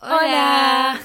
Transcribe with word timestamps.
Hola. 0.00 1.00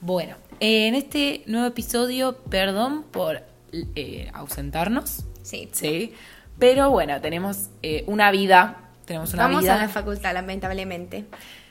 Bueno, 0.00 0.36
en 0.60 0.94
este 0.94 1.42
nuevo 1.46 1.66
episodio, 1.66 2.36
perdón 2.50 3.04
por 3.04 3.42
eh, 3.94 4.30
ausentarnos. 4.34 5.24
Sí. 5.42 5.70
Sí. 5.72 6.14
Pero 6.58 6.90
bueno, 6.90 7.20
tenemos 7.22 7.70
eh, 7.82 8.04
una 8.06 8.30
vida. 8.30 8.76
Tenemos 9.06 9.32
una 9.32 9.44
Vamos 9.44 9.62
vida. 9.62 9.76
a 9.76 9.78
la 9.78 9.88
facultad, 9.88 10.34
lamentablemente. 10.34 11.24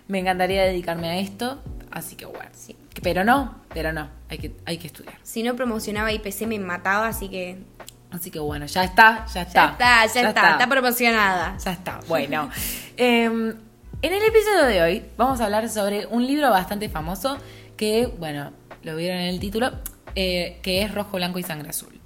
Me 0.08 0.20
encantaría 0.20 0.64
dedicarme 0.64 1.10
a 1.10 1.20
esto, 1.20 1.62
así 1.92 2.16
que 2.16 2.26
bueno. 2.26 2.50
Sí. 2.54 2.76
Pero 3.04 3.24
no, 3.24 3.56
pero 3.80 3.94
no, 3.94 4.10
hay 4.28 4.38
que, 4.40 4.58
hay 4.66 4.78
que 4.78 4.88
estudiar. 4.88 5.16
Si 5.24 5.42
no 5.42 5.56
promocionaba 5.56 6.12
IPC 6.12 6.42
me 6.48 6.60
mataba, 6.60 7.08
así 7.08 7.30
que. 7.30 7.64
Así 8.12 8.30
que 8.30 8.38
bueno, 8.38 8.66
ya 8.66 8.84
está, 8.84 9.26
ya 9.34 9.44
está. 9.44 9.78
Ya 9.80 10.04
está, 10.04 10.06
ya, 10.22 10.28
está, 10.28 10.52
está 10.52 10.68
promocionada. 10.68 11.58
Ya 11.64 11.72
está, 11.72 12.02
bueno. 12.10 12.50
Em, 12.98 13.56
en 14.02 14.14
el 14.14 14.22
episodio 14.22 14.66
de 14.66 14.82
hoy 14.82 15.06
vamos 15.16 15.40
a 15.40 15.46
hablar 15.46 15.70
sobre 15.70 16.06
un 16.08 16.28
libro 16.28 16.50
bastante 16.50 16.90
famoso 16.90 17.38
que, 17.78 18.08
bueno, 18.08 18.52
lo 18.84 18.98
vieron 18.98 19.18
en 19.18 19.30
el 19.30 19.40
título, 19.40 19.72
eh, 20.14 20.60
que 20.62 20.82
es 20.82 20.94
Rojo, 20.94 21.16
Blanco 21.16 21.40
y 21.40 21.44
Sangre 21.44 21.70
Azul. 21.70 21.98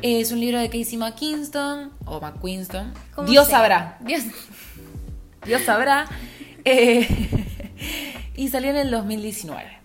Es 0.00 0.32
un 0.32 0.40
libro 0.40 0.58
de 0.58 0.70
Casey 0.70 0.96
McKinston, 0.96 1.92
o 2.06 2.20
McQuinston. 2.22 2.94
¿Cómo 3.14 3.28
Dios 3.28 3.48
sea? 3.48 3.58
sabrá, 3.58 3.98
Dios. 4.00 4.22
Dios 5.44 5.60
sabrá. 5.60 6.06
Eh, 6.68 7.06
y 8.34 8.48
salió 8.48 8.70
en 8.70 8.76
el 8.76 8.90
2019. 8.90 9.75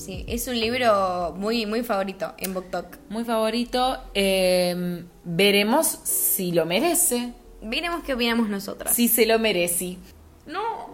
Sí, 0.00 0.24
es 0.26 0.48
un 0.48 0.58
libro 0.58 1.34
muy, 1.36 1.66
muy 1.66 1.82
favorito 1.82 2.32
en 2.38 2.54
BookTok. 2.54 2.86
Muy 3.10 3.22
favorito. 3.22 3.98
Em, 4.14 5.06
veremos 5.24 5.86
si 6.04 6.52
lo 6.52 6.64
merece. 6.64 7.34
Veremos 7.60 8.02
qué 8.02 8.14
opinamos 8.14 8.48
nosotras. 8.48 8.94
Si 8.94 9.08
se 9.08 9.26
lo 9.26 9.38
merece. 9.38 9.98
No. 10.46 10.88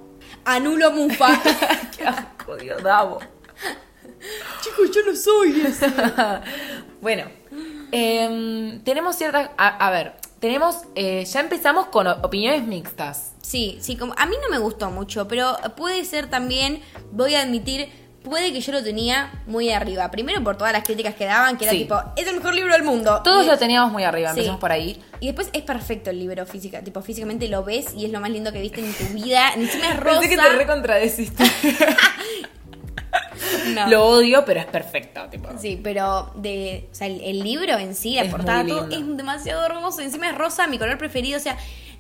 Anulo 0.44 0.90
Mufa. 0.90 1.40
Qué 1.96 2.04
asco, 2.04 2.56
Dios, 2.56 2.82
Davo. 2.82 3.20
Chicos, 4.60 4.90
yo 4.92 5.02
no 5.06 5.14
soy 5.14 5.60
eso. 5.60 5.86
bueno, 7.00 7.26
em, 7.92 8.80
tenemos 8.82 9.14
ciertas. 9.14 9.50
A, 9.56 9.86
a 9.86 9.90
ver, 9.92 10.14
tenemos. 10.40 10.82
eh, 10.96 11.24
ya 11.24 11.40
empezamos 11.40 11.86
con 11.86 12.08
opiniones 12.08 12.66
mixtas. 12.66 13.34
Sí, 13.40 13.78
sí, 13.80 13.96
como, 13.96 14.14
a 14.16 14.26
mí 14.26 14.34
no 14.42 14.48
me 14.48 14.58
gustó 14.58 14.90
mucho, 14.90 15.28
pero 15.28 15.56
puede 15.76 16.04
ser 16.04 16.28
también, 16.28 16.82
voy 17.12 17.36
a 17.36 17.42
admitir, 17.42 17.88
puede 18.28 18.52
que 18.52 18.60
yo 18.60 18.72
lo 18.72 18.82
tenía 18.82 19.32
muy 19.46 19.70
arriba. 19.70 20.10
Primero 20.10 20.42
por 20.42 20.56
todas 20.58 20.72
las 20.72 20.82
críticas 20.82 21.14
que 21.14 21.24
daban, 21.24 21.56
que 21.56 21.64
era 21.64 21.72
Sí. 21.72 21.78
tipo, 21.78 22.02
es 22.16 22.26
el 22.26 22.36
mejor 22.36 22.54
libro 22.54 22.72
del 22.72 22.82
mundo. 22.82 23.20
Todos 23.22 23.44
Y- 23.46 23.48
lo 23.48 23.56
teníamos 23.56 23.92
muy 23.92 24.02
arriba, 24.04 24.30
Sí. 24.32 24.40
empezamos 24.40 24.60
por 24.60 24.72
ahí. 24.72 25.00
Y 25.20 25.26
después 25.26 25.48
es 25.52 25.62
perfecto 25.62 26.10
el 26.10 26.18
libro 26.18 26.44
física, 26.44 26.82
tipo 26.82 27.00
físicamente 27.02 27.48
lo 27.48 27.62
ves 27.64 27.94
y 27.96 28.04
es 28.04 28.10
lo 28.12 28.20
más 28.20 28.30
lindo 28.30 28.52
que 28.52 28.60
viste 28.60 28.80
en 28.80 28.92
tu 28.92 29.04
vida. 29.14 29.52
Encima 29.56 29.90
es 29.90 30.00
rosa. 30.00 30.20
Pensé 30.20 30.36
que 30.36 30.42
te 30.42 30.48
recontradeciste. 30.50 31.44
No. 33.74 33.88
Lo 33.88 34.06
odio, 34.06 34.44
pero 34.46 34.60
es 34.60 34.66
perfecto. 34.66 35.26
Tipo. 35.30 35.48
Sí, 35.58 35.78
pero 35.82 36.32
de, 36.36 36.88
o 36.90 36.94
sea, 36.94 37.06
el, 37.06 37.20
el 37.22 37.40
libro 37.40 37.76
en 37.78 37.94
sí, 37.94 38.14
la 38.14 38.22
Es 38.22 38.30
portada, 38.30 38.64
todo 38.66 38.88
es 38.88 39.16
demasiado 39.16 39.64
hermoso. 39.64 40.00
Encima 40.00 40.28
es 40.30 40.38
rosa, 40.38 40.66
mi 40.66 40.78
color 40.78 40.96
preferido. 40.98 41.36
O 41.36 41.40
sea, 41.42 41.56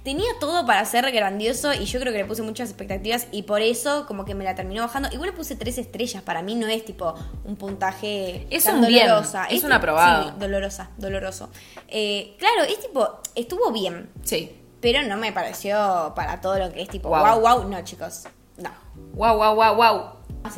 tenía 0.06 0.28
todo 0.38 0.64
para 0.66 0.84
ser 0.84 1.10
grandioso 1.10 1.74
y 1.74 1.84
yo 1.84 1.98
creo 1.98 2.12
que 2.12 2.20
le 2.20 2.24
puse 2.26 2.40
muchas 2.42 2.68
expectativas 2.70 3.26
y 3.32 3.42
por 3.42 3.60
eso 3.60 4.06
como 4.06 4.24
que 4.24 4.36
me 4.36 4.44
la 4.44 4.54
terminó 4.54 4.82
bajando. 4.82 5.08
Igual 5.10 5.30
le 5.30 5.36
puse 5.36 5.56
tres 5.56 5.78
estrellas. 5.78 6.22
Para 6.22 6.42
mí 6.42 6.54
no 6.54 6.68
es 6.68 6.84
tipo 6.84 7.12
un 7.44 7.56
puntaje 7.56 8.46
Es 8.48 8.62
tan 8.64 8.76
un 8.78 8.86
bien, 8.86 9.08
dolorosa. 9.08 9.46
es 9.46 9.54
un 9.64 9.70
tipo- 9.70 9.74
aprobado. 9.74 10.28
Sí, 10.28 10.34
dolorosa, 10.38 10.90
doloroso. 10.96 11.50
Eh, 11.88 12.36
claro, 12.38 12.62
es 12.62 12.78
tipo, 12.78 13.20
estuvo 13.34 13.72
bien, 13.72 14.08
Sí. 14.22 14.56
pero 14.80 15.02
no 15.02 15.16
me 15.16 15.32
pareció 15.32 16.12
para 16.14 16.40
todo 16.40 16.56
lo 16.60 16.72
que 16.72 16.82
es 16.82 16.88
tipo, 16.88 17.08
wow, 17.08 17.40
wow. 17.40 17.68
No, 17.68 17.82
chicos, 17.82 18.28
no. 18.58 18.70
Wow, 19.14 19.36
wow, 19.38 19.54
wow, 19.56 19.74
wow. 19.74 20.02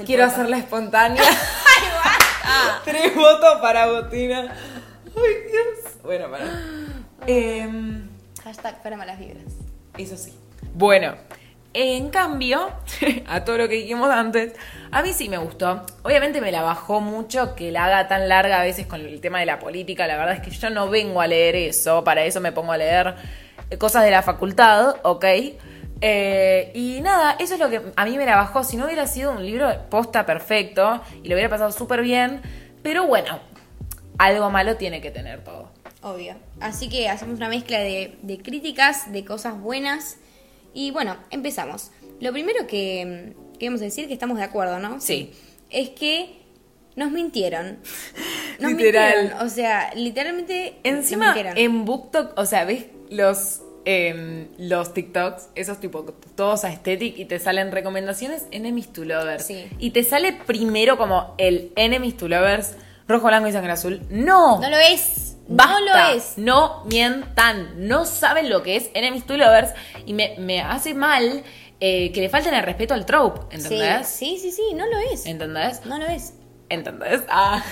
Quiero 0.05 0.25
hacerla 0.27 0.59
espontánea. 0.59 1.22
¡Ay, 1.22 1.89
basta! 2.05 2.83
Tres 2.84 3.17
votos 3.17 3.61
para 3.62 3.87
Botina. 3.91 4.55
Ay, 5.17 5.34
Dios. 5.51 5.95
Bueno, 6.05 6.31
para. 6.31 6.45
Em, 7.27 8.11
Hashtag 8.48 8.82
para 8.82 8.97
malas 8.97 9.19
vibras. 9.19 9.44
Eso 9.98 10.16
sí. 10.16 10.32
Bueno, 10.72 11.16
en 11.75 12.09
cambio, 12.09 12.70
a 13.26 13.44
todo 13.44 13.59
lo 13.59 13.69
que 13.69 13.75
dijimos 13.75 14.09
antes, 14.09 14.54
a 14.91 15.03
mí 15.03 15.12
sí 15.12 15.28
me 15.28 15.36
gustó. 15.36 15.84
Obviamente 16.03 16.41
me 16.41 16.50
la 16.50 16.62
bajó 16.62 17.03
mucho 17.03 17.54
que 17.54 17.70
la 17.70 17.84
haga 17.84 18.09
tan 18.09 18.26
larga 18.26 18.62
a 18.62 18.64
veces 18.64 18.86
con 18.86 19.03
el 19.03 19.20
tema 19.20 19.41
de 19.41 19.44
la 19.44 19.59
política. 19.59 20.06
La 20.06 20.16
verdad 20.16 20.36
es 20.36 20.41
que 20.41 20.50
yo 20.50 20.70
no 20.70 20.88
vengo 20.88 21.20
a 21.20 21.26
leer 21.26 21.56
eso, 21.56 22.04
para 22.04 22.25
eso 22.25 22.41
me 22.41 22.53
pongo 22.53 22.72
a 22.72 22.78
leer 22.78 23.16
cosas 23.76 24.03
de 24.03 24.12
la 24.12 24.22
facultad, 24.22 24.97
¿ok? 25.03 25.26
Eh, 26.00 26.72
y 26.75 27.03
nada, 27.03 27.36
eso 27.38 27.53
es 27.53 27.60
lo 27.60 27.69
que 27.69 27.82
a 27.94 28.04
mí 28.06 28.16
me 28.16 28.25
la 28.25 28.36
bajó. 28.36 28.65
Si 28.65 28.78
no 28.78 28.86
hubiera 28.86 29.06
sido 29.06 29.32
un 29.32 29.44
libro 29.44 29.70
posta 29.91 30.25
perfecto 30.25 31.03
y 31.22 31.28
lo 31.28 31.34
hubiera 31.34 31.50
pasado 31.50 31.70
súper 31.70 32.00
bien, 32.00 32.41
pero 32.82 33.06
bueno, 33.06 33.41
algo 34.16 34.48
malo 34.48 34.76
tiene 34.76 35.03
que 35.03 35.10
tener 35.10 35.44
todo. 35.44 35.70
Obvio. 36.03 36.36
Así 36.60 36.88
que 36.88 37.09
hacemos 37.09 37.36
una 37.38 37.48
mezcla 37.48 37.78
de, 37.81 38.16
de 38.22 38.38
críticas, 38.38 39.10
de 39.12 39.25
cosas 39.25 39.60
buenas. 39.60 40.16
Y 40.75 40.91
bueno, 40.92 41.16
empezamos. 41.31 41.91
Lo 42.20 42.32
primero 42.32 42.66
que 42.66 43.34
queremos 43.59 43.81
decir 43.81 44.06
que 44.06 44.12
estamos 44.12 44.38
de 44.38 44.44
acuerdo, 44.44 44.78
¿no? 44.78 45.00
Sí. 45.00 45.32
Es 45.70 45.91
que 45.91 46.41
nos 46.97 47.10
mintieron. 47.10 47.78
Nos 48.60 48.72
Literal. 48.72 49.14
mintieron. 49.19 49.47
O 49.47 49.50
sea, 49.50 49.94
literalmente 49.94 50.78
Encima, 50.82 51.26
nos 51.26 51.34
mintieron. 51.36 51.59
en 51.59 51.84
BookTok, 51.84 52.36
o 52.36 52.44
sea, 52.44 52.65
ves 52.65 52.86
los, 53.09 53.60
em, 53.84 54.48
los 54.59 54.92
TikToks, 54.94 55.50
esos 55.54 55.78
tipo 55.78 56.03
todos 56.34 56.65
aesthetic 56.65 57.16
y 57.19 57.25
te 57.26 57.38
salen 57.38 57.70
recomendaciones 57.70 58.47
Enemies 58.50 58.92
to 58.92 59.04
Lovers. 59.04 59.47
Sí. 59.47 59.66
Y 59.78 59.91
te 59.92 60.03
sale 60.03 60.32
primero 60.32 60.98
como 60.98 61.34
el 61.38 61.72
Enemies 61.76 62.16
to 62.16 62.26
Lovers, 62.26 62.75
rojo, 63.06 63.28
blanco 63.28 63.47
y 63.48 63.53
sangre 63.53 63.70
azul. 63.70 64.00
¡No! 64.10 64.60
No 64.60 64.69
lo 64.69 64.76
es. 64.78 65.28
Basta. 65.48 65.72
No 65.72 65.81
lo 65.81 65.97
es. 66.14 66.38
No 66.38 66.84
mientan. 66.84 67.88
No 67.88 68.04
saben 68.04 68.50
lo 68.50 68.62
que 68.62 68.76
es 68.76 68.91
Enemies 68.94 69.26
to 69.26 69.36
Lovers. 69.36 69.72
Y 70.06 70.12
me, 70.12 70.34
me 70.38 70.60
hace 70.60 70.94
mal 70.94 71.42
eh, 71.81 72.12
que 72.12 72.20
le 72.20 72.28
falten 72.28 72.54
el 72.54 72.62
respeto 72.62 72.94
al 72.94 73.06
trope. 73.06 73.54
¿Entendés? 73.56 74.06
Sí, 74.06 74.38
sí, 74.41 74.50
sí, 74.50 74.53
sí, 74.53 74.75
no 74.75 74.86
lo 74.86 74.98
es. 75.12 75.26
¿Entendés? 75.26 75.84
No 75.86 75.98
lo 75.98 76.06
es. 76.06 76.34
¿Entendés? 76.69 77.22
Ah. 77.28 77.64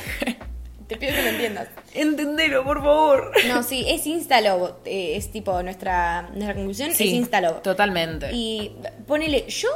Te 0.86 0.96
pido 0.96 1.12
que 1.12 1.22
lo 1.22 1.28
entiendas. 1.30 1.68
Entendelo, 1.94 2.62
por 2.64 2.78
favor. 2.80 3.32
No, 3.48 3.62
sí, 3.64 3.84
es 3.88 4.06
Instalobo. 4.06 4.78
eh, 4.84 5.16
es 5.16 5.32
tipo 5.32 5.60
nuestra, 5.62 6.22
nuestra 6.32 6.54
conclusión 6.54 6.90
es 6.90 7.00
Instalobo. 7.00 7.56
Totalmente. 7.56 8.30
Y 8.32 8.76
ponele, 9.06 9.48
yo, 9.48 9.68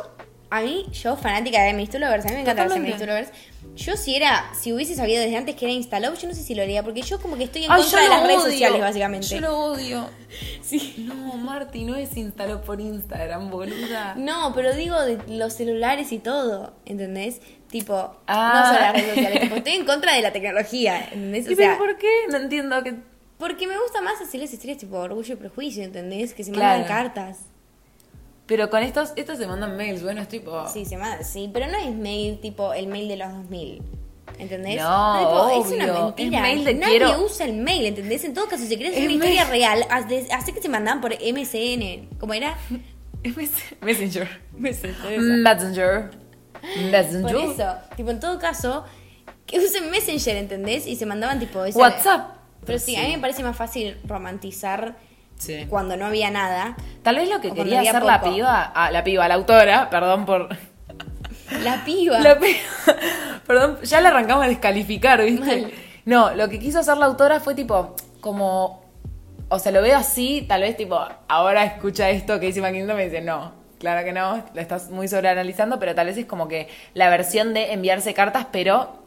a 0.51 0.61
mí, 0.63 0.87
yo 0.93 1.17
fanática 1.17 1.63
de 1.63 1.73
Lovers, 1.73 2.27
a 2.27 2.29
mí 2.29 2.35
me 2.35 2.41
encanta 2.43 2.65
los 2.67 2.77
Lovers. 2.77 3.31
Yo 3.77 3.97
si 3.97 4.17
era, 4.17 4.51
si 4.59 4.73
hubiese 4.73 4.95
sabido 4.97 5.23
desde 5.23 5.37
antes 5.37 5.55
que 5.55 5.65
era 5.67 5.73
Instalove, 5.73 6.19
yo 6.19 6.27
no 6.29 6.35
sé 6.35 6.43
si 6.43 6.55
lo 6.55 6.63
haría, 6.63 6.83
porque 6.83 7.03
yo 7.03 7.21
como 7.21 7.37
que 7.37 7.45
estoy 7.45 7.65
en 7.65 7.71
Ay, 7.71 7.83
contra 7.83 8.03
de 8.03 8.09
las 8.09 8.27
redes 8.27 8.43
sociales, 8.43 8.81
básicamente. 8.81 9.27
Yo 9.29 9.41
lo 9.41 9.59
odio. 9.59 10.09
Sí. 10.63 10.95
No, 10.99 11.37
Marty, 11.37 11.83
no 11.85 11.97
es 11.97 12.17
instaló 12.17 12.61
por 12.63 12.81
Instagram, 12.81 13.51
boluda. 13.51 14.15
No, 14.17 14.53
pero 14.55 14.73
digo 14.75 15.01
de 15.01 15.19
los 15.29 15.53
celulares 15.55 16.13
y 16.13 16.19
todo, 16.19 16.75
¿entendés? 16.85 17.41
Tipo, 17.69 18.17
Ah. 18.27 18.53
no 18.55 18.67
solo 18.69 18.81
las 18.81 18.93
redes 18.93 19.09
sociales, 19.15 19.41
tipo, 19.43 19.55
estoy 19.57 19.73
en 19.73 19.85
contra 19.85 20.15
de 20.15 20.23
la 20.23 20.33
tecnología, 20.33 21.05
¿entendés? 21.13 21.49
¿Y 21.49 21.53
O 21.55 21.57
sea, 21.57 21.77
pero 21.77 21.79
por 21.79 21.99
qué? 21.99 22.09
No 22.31 22.37
entiendo 22.37 22.83
que... 22.85 22.95
porque 23.39 23.67
me 23.67 23.77
gusta 23.81 24.01
más 24.01 24.21
hacer 24.21 24.41
las 24.41 24.53
historias 24.53 24.79
tipo 24.79 24.97
orgullo 24.99 25.35
y 25.35 25.37
prejuicio, 25.37 25.83
¿entendés? 25.83 26.35
Que 26.35 26.45
se 26.45 26.53
Claro. 26.53 26.79
mandan 26.81 26.89
cartas. 26.89 27.39
Pero 28.51 28.69
con 28.69 28.83
estos, 28.83 29.13
estos 29.15 29.39
se 29.39 29.47
mandan 29.47 29.77
mails, 29.77 30.03
bueno, 30.03 30.21
es 30.23 30.29
tipo... 30.29 30.67
Sí, 30.69 30.85
se 30.85 30.97
manda, 30.97 31.23
sí, 31.23 31.49
pero 31.53 31.69
no 31.69 31.79
es 31.79 31.95
mail 31.95 32.41
tipo 32.41 32.73
el 32.75 32.89
mail 32.89 33.07
de 33.07 33.17
los 33.17 33.33
2000. 33.33 33.81
¿Entendés? 34.39 34.81
No, 34.81 35.19
tipo, 35.19 35.49
es 35.51 35.67
obvio, 35.67 35.77
una 35.85 35.93
mentira. 36.05 36.37
es 36.39 36.43
mail 36.43 36.65
de 36.65 36.75
Nadie 36.75 36.99
quiero- 36.99 37.23
usa 37.25 37.47
el 37.47 37.55
mail, 37.55 37.87
¿entendés? 37.87 38.25
En 38.25 38.35
todo 38.35 38.49
caso, 38.49 38.65
si 38.65 38.77
querés 38.77 38.93
Es 38.93 38.99
hacer 38.99 39.07
una 39.09 39.15
historia 39.27 39.45
real, 39.45 39.87
hace 40.33 40.53
que 40.53 40.61
se 40.61 40.69
mandaban 40.69 41.01
por 41.01 41.13
MSN. 41.13 42.09
¿Cómo 42.19 42.35
era? 42.35 42.59
Messenger. 43.23 44.29
Messenger. 44.57 45.21
Messenger. 45.21 46.11
Messenger. 46.91 47.23
Por 47.23 47.37
eso, 47.37 47.75
tipo, 47.97 48.11
en 48.11 48.19
todo 48.21 48.39
caso, 48.39 48.85
que 49.47 49.59
usen 49.61 49.91
Messenger, 49.91 50.37
¿entendés? 50.37 50.87
Y 50.87 50.97
se 50.97 51.07
mandaban 51.07 51.39
tipo 51.39 51.65
esa- 51.65 51.79
WhatsApp. 51.79 52.37
Pero 52.67 52.79
sí, 52.79 52.97
a 52.97 53.03
mí 53.03 53.13
me 53.15 53.19
parece 53.21 53.43
más 53.43 53.57
fácil 53.57 53.97
romantizar 54.05 54.97
Sí. 55.41 55.67
cuando 55.71 55.97
no 55.97 56.07
había 56.07 56.31
nada. 56.31 56.77
Tal 57.03 57.17
vez 57.17 57.29
lo 57.29 57.41
que 57.41 57.53
quería 57.53 57.81
hacer 57.81 58.03
la 58.03 58.21
piba, 58.21 58.73
ah, 58.75 58.91
la 58.91 59.03
piba, 59.03 59.27
la 59.27 59.35
autora, 59.35 59.89
perdón 59.91 60.27
por... 60.27 60.49
La 61.65 61.85
piba. 61.85 62.21
La 62.21 62.39
piba, 62.39 62.59
perdón, 63.47 63.79
ya 63.83 64.01
la 64.01 64.11
arrancamos 64.11 64.45
a 64.45 64.49
descalificar, 64.49 65.21
¿viste? 65.25 65.63
Mal. 65.63 65.73
No, 66.05 66.31
lo 66.35 66.49
que 66.49 66.61
quiso 66.61 66.79
hacer 66.79 66.97
la 66.99 67.07
autora 67.07 67.41
fue 67.41 67.55
tipo, 67.57 67.97
como, 68.21 68.85
o 69.49 69.59
sea, 69.59 69.73
lo 69.73 69.83
veo 69.83 69.97
así, 69.97 70.45
tal 70.49 70.61
vez 70.61 70.77
tipo, 70.77 71.01
ahora 71.27 71.65
escucha 71.65 72.09
esto 72.11 72.39
que 72.39 72.47
dice 72.47 72.61
McKinnon 72.61 72.97
me 72.97 73.07
dice, 73.07 73.21
no, 73.21 73.53
claro 73.81 74.05
que 74.05 74.13
no, 74.13 74.45
lo 74.55 74.61
estás 74.61 74.91
muy 74.91 75.09
sobreanalizando, 75.09 75.81
pero 75.81 75.95
tal 75.95 76.07
vez 76.07 76.19
es 76.19 76.27
como 76.27 76.47
que 76.47 76.69
la 76.95 77.11
versión 77.11 77.53
de 77.53 77.73
enviarse 77.73 78.15
cartas, 78.15 78.47
pero 78.53 79.03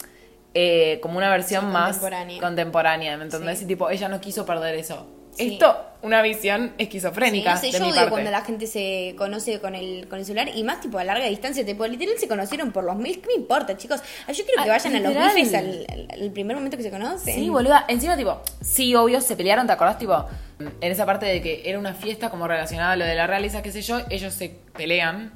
eh, 0.54 1.00
como 1.02 1.18
una 1.18 1.30
versión 1.30 1.62
Sí, 1.66 1.72
más 1.72 1.92
contemporánea. 1.98 2.42
contemporánea, 2.42 3.18
¿me 3.18 3.24
entendés? 3.24 3.60
Sí. 3.60 3.64
Y 3.66 3.68
tipo, 3.70 3.90
ella 3.90 4.10
no 4.10 4.20
quiso 4.20 4.46
perder 4.46 4.76
eso. 4.76 5.08
Sí. 5.36 5.54
Esto, 5.54 5.76
una 6.04 6.22
visión 6.22 6.74
Sí, 6.78 6.84
esquizofrénica 6.84 7.56
no 7.56 7.60
sé, 7.60 7.68
de 7.68 7.72
yo 7.74 7.80
mi 7.80 7.86
odio 7.88 7.96
parte. 7.96 8.10
cuando 8.12 8.32
la 8.32 8.42
gente 8.42 8.68
se 8.68 9.16
conoce 9.18 9.60
con 9.60 9.74
el, 9.74 10.08
con 10.10 10.20
el 10.20 10.26
celular 10.26 10.50
y 10.54 10.64
más 10.64 10.82
tipo 10.82 11.00
a 11.00 11.04
larga 11.04 11.26
distancia, 11.26 11.66
tipo 11.66 11.88
literal 11.88 12.16
se 12.18 12.28
conocieron 12.28 12.72
por 12.72 12.84
los 12.84 12.96
mails, 12.98 13.18
¿qué 13.20 13.28
me 13.28 13.34
importa, 13.34 13.78
chicos? 13.78 14.02
Ah, 14.28 14.32
Yo 14.32 14.44
quiero 14.46 14.64
que 14.64 14.70
Ah, 14.70 14.74
vayan 14.74 14.96
a 14.96 15.00
los 15.00 15.08
literal. 15.10 15.36
bifes 15.36 15.54
al, 15.56 15.86
al- 15.90 16.22
al 16.22 16.32
primer 16.32 16.56
momento 16.58 16.78
que 16.78 16.84
se 16.84 16.92
conocen. 16.92 17.34
Sí, 17.36 17.50
boluda. 17.50 17.86
Encima, 17.88 18.16
tipo, 18.18 18.42
sí, 18.62 18.94
obvio, 18.96 19.22
se 19.22 19.36
pelearon, 19.36 19.66
¿te 19.66 19.74
acordás? 19.74 19.98
Tipo, 19.98 20.26
en 20.60 20.92
esa 20.92 21.06
parte 21.06 21.26
de 21.26 21.42
que 21.42 21.64
era 21.66 21.80
una 21.80 21.94
fiesta 21.94 22.30
como 22.30 22.48
relacionada 22.48 22.92
a 22.92 22.96
lo 22.96 23.06
de 23.06 23.16
la 23.16 23.26
realeza, 23.28 23.62
qué 23.64 23.72
sé 23.72 23.82
yo, 23.82 24.02
ellos 24.10 24.34
se 24.34 24.56
pelean. 24.76 25.32